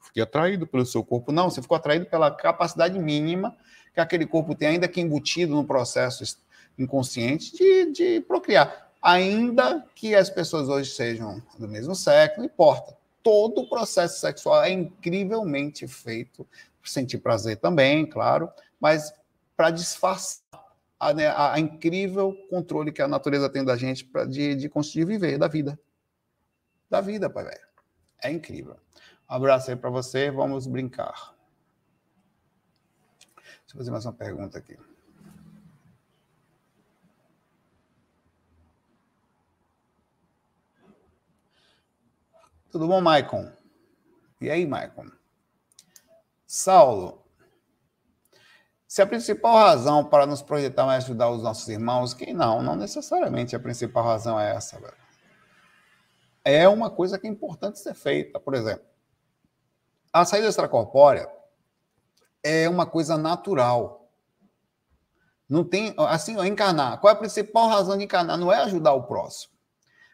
[0.00, 1.32] fiquei atraído pelo seu corpo.
[1.32, 3.56] Não, você ficou atraído pela capacidade mínima
[3.94, 6.38] que aquele corpo tem, ainda que embutido no processo
[6.78, 8.90] inconsciente de, de procriar.
[9.00, 12.96] Ainda que as pessoas hoje sejam do mesmo sexo, não importa.
[13.22, 16.46] Todo o processo sexual é incrivelmente feito
[16.82, 18.50] sentir prazer também, claro,
[18.80, 19.14] mas
[19.56, 20.42] para disfarçar
[20.98, 25.04] a, né, a, incrível controle que a natureza tem da gente pra, de, de conseguir
[25.04, 25.78] viver da vida.
[26.90, 27.66] Da vida, pai velho.
[28.22, 28.76] É incrível.
[29.28, 31.34] Um abraço aí para você, vamos brincar.
[33.36, 34.76] Deixa eu fazer mais uma pergunta aqui.
[42.72, 43.52] Tudo bom, Maicon?
[44.40, 45.04] E aí, Maicon?
[46.46, 47.22] Saulo,
[48.88, 52.74] se a principal razão para nos projetar é ajudar os nossos irmãos, que não, não
[52.74, 54.96] necessariamente a principal razão é essa, velho.
[56.42, 58.86] É uma coisa que é importante ser feita, por exemplo.
[60.10, 61.30] A saída extracorpórea
[62.42, 64.10] é uma coisa natural.
[65.46, 66.98] Não tem, assim, encarnar.
[67.00, 68.38] Qual é a principal razão de encarnar?
[68.38, 69.51] Não é ajudar o próximo.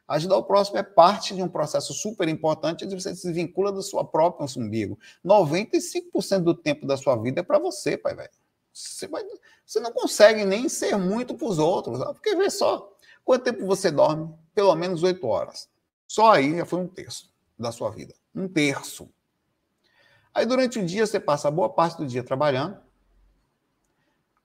[0.09, 3.82] Ajudar o próximo é parte de um processo super importante onde você se vincula do
[3.82, 4.98] seu próprio umbigo.
[5.24, 8.30] 95% do tempo da sua vida é para você, pai velho.
[8.72, 9.22] Você, vai,
[9.66, 11.98] você não consegue nem ser muito para os outros.
[11.98, 12.90] Porque vê só,
[13.22, 14.34] quanto tempo você dorme?
[14.54, 15.68] Pelo menos 8 horas.
[16.06, 18.14] Só aí já foi um terço da sua vida.
[18.34, 19.11] Um terço.
[20.32, 22.80] Aí durante o dia você passa boa parte do dia trabalhando,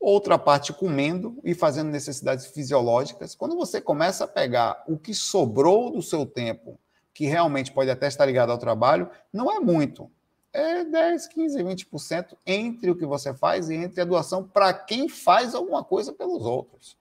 [0.04, 3.34] outra parte comendo e fazendo necessidades fisiológicas.
[3.34, 6.78] Quando você começa a pegar o que sobrou do seu tempo,
[7.14, 10.12] que realmente pode até estar ligado ao trabalho, não é muito.
[10.52, 15.08] É 10, 15, 20% entre o que você faz e entre a doação para quem
[15.08, 16.98] faz alguma coisa pelos outros.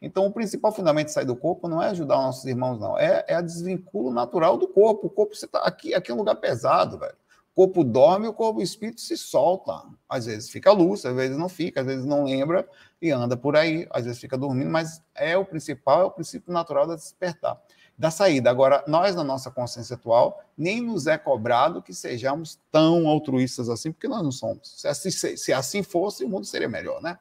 [0.00, 2.98] Então, o principal fundamento de sair do corpo não é ajudar os nossos irmãos, não.
[2.98, 5.06] É, é a desvinculo natural do corpo.
[5.06, 7.16] O corpo, você tá aqui, aqui é um lugar pesado, velho.
[7.54, 9.82] Corpo dorme, o corpo o espírito se solta.
[10.08, 12.68] Às vezes fica luz, às vezes não fica, às vezes não lembra
[13.00, 16.52] e anda por aí, às vezes fica dormindo, mas é o principal, é o princípio
[16.52, 17.60] natural da despertar,
[17.96, 18.50] da saída.
[18.50, 23.92] Agora, nós, na nossa consciência atual, nem nos é cobrado que sejamos tão altruístas assim,
[23.92, 24.80] porque nós não somos.
[24.80, 27.16] Se assim, se assim fosse, o mundo seria melhor, né?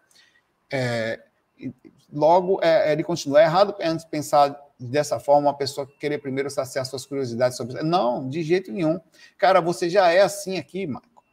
[0.71, 1.21] É,
[2.11, 3.41] logo, é, ele continua.
[3.41, 3.75] É errado
[4.09, 8.99] pensar dessa forma, uma pessoa querer primeiro saciar suas curiosidades sobre Não, de jeito nenhum.
[9.38, 11.23] Cara, você já é assim aqui, Marco.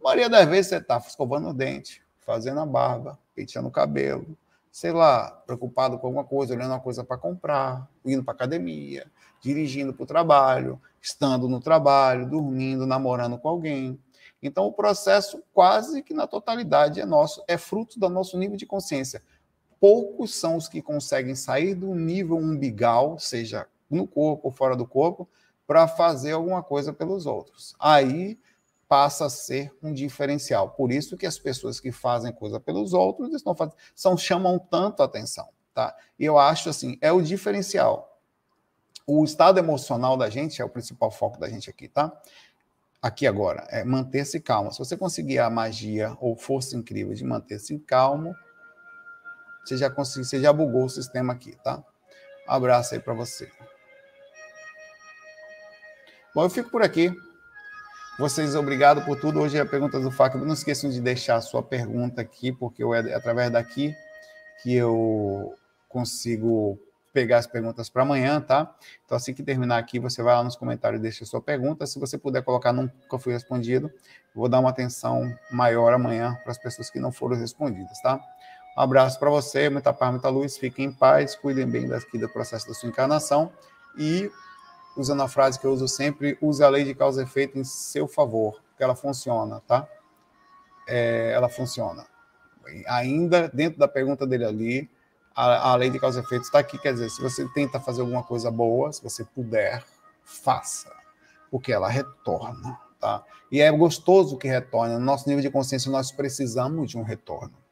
[0.00, 4.36] A maioria das vezes você está escovando o dente, fazendo a barba, penteando o cabelo,
[4.70, 9.92] sei lá, preocupado com alguma coisa, olhando uma coisa para comprar, indo para academia, dirigindo
[9.92, 13.98] para o trabalho, estando no trabalho, dormindo, namorando com alguém.
[14.42, 18.66] Então, o processo quase que na totalidade é nosso, é fruto do nosso nível de
[18.66, 19.22] consciência
[19.86, 24.84] poucos são os que conseguem sair do nível umbigal, seja no corpo ou fora do
[24.84, 25.28] corpo,
[25.64, 27.76] para fazer alguma coisa pelos outros.
[27.78, 28.36] Aí
[28.88, 30.70] passa a ser um diferencial.
[30.70, 35.04] Por isso que as pessoas que fazem coisa pelos outros estão fazendo, são, chamam tanto
[35.04, 35.48] atenção.
[35.72, 35.96] Tá?
[36.18, 38.20] E eu acho assim, é o diferencial.
[39.06, 42.12] O estado emocional da gente é o principal foco da gente aqui, tá?
[43.00, 44.72] Aqui agora, é manter-se calmo.
[44.72, 48.34] Se você conseguir a magia ou força incrível de manter-se calmo,
[49.66, 51.82] você já conseguiu, você já bugou o sistema aqui, tá?
[52.46, 53.50] Abraço aí para você.
[56.34, 57.12] Bom, eu fico por aqui.
[58.18, 59.40] Vocês, obrigado por tudo.
[59.40, 60.36] Hoje é a pergunta do FAC.
[60.36, 63.94] Não esqueçam de deixar a sua pergunta aqui, porque eu, é através daqui
[64.62, 65.54] que eu
[65.88, 66.78] consigo
[67.12, 68.74] pegar as perguntas para amanhã, tá?
[69.04, 71.86] Então, assim que terminar aqui, você vai lá nos comentários e deixa a sua pergunta.
[71.86, 73.90] Se você puder colocar nunca foi respondido,
[74.34, 78.20] vou dar uma atenção maior amanhã para as pessoas que não foram respondidas, tá?
[78.76, 82.28] Um abraço para você, muita paz, muita luz, fiquem em paz, cuidem bem daqui do
[82.28, 83.50] processo da sua encarnação
[83.96, 84.30] e,
[84.94, 87.64] usando a frase que eu uso sempre, use a lei de causa e efeito em
[87.64, 89.88] seu favor, porque ela funciona, tá?
[90.86, 92.04] É, ela funciona.
[92.86, 94.90] Ainda dentro da pergunta dele ali,
[95.34, 98.02] a, a lei de causa e efeito está aqui, quer dizer, se você tenta fazer
[98.02, 99.82] alguma coisa boa, se você puder,
[100.22, 100.92] faça,
[101.50, 103.24] porque ela retorna, tá?
[103.50, 104.92] E é gostoso que retorne.
[104.92, 107.65] No nosso nível de consciência, nós precisamos de um retorno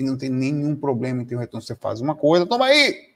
[0.00, 1.60] e não tem nenhum problema em ter um retorno.
[1.60, 3.10] Você faz uma coisa, toma aí!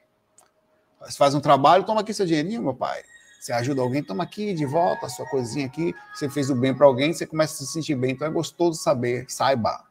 [1.00, 3.02] Você faz um trabalho, toma aqui seu dinheirinho, meu pai.
[3.40, 5.94] Você ajuda alguém, toma aqui de volta a sua coisinha aqui.
[6.14, 8.12] Você fez o bem para alguém, você começa a se sentir bem.
[8.12, 9.82] Então é gostoso saber, saiba,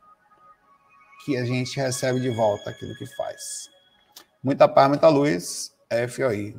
[1.25, 3.69] que a gente recebe de volta aquilo que faz.
[4.43, 5.73] Muita paz, muita luz.
[6.09, 6.55] FOI.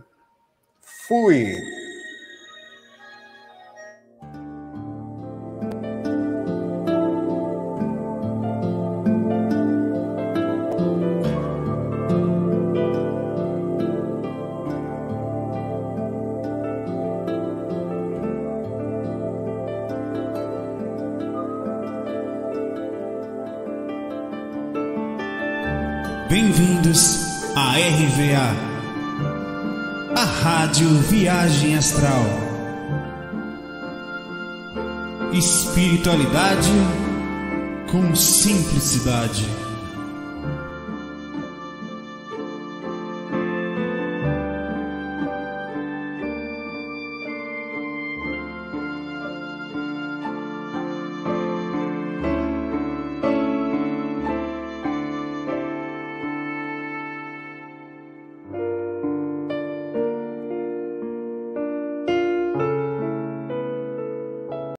[0.81, 1.84] Fui!
[31.95, 32.25] Astral.
[35.33, 36.73] Espiritualidade
[37.89, 39.64] com simplicidade.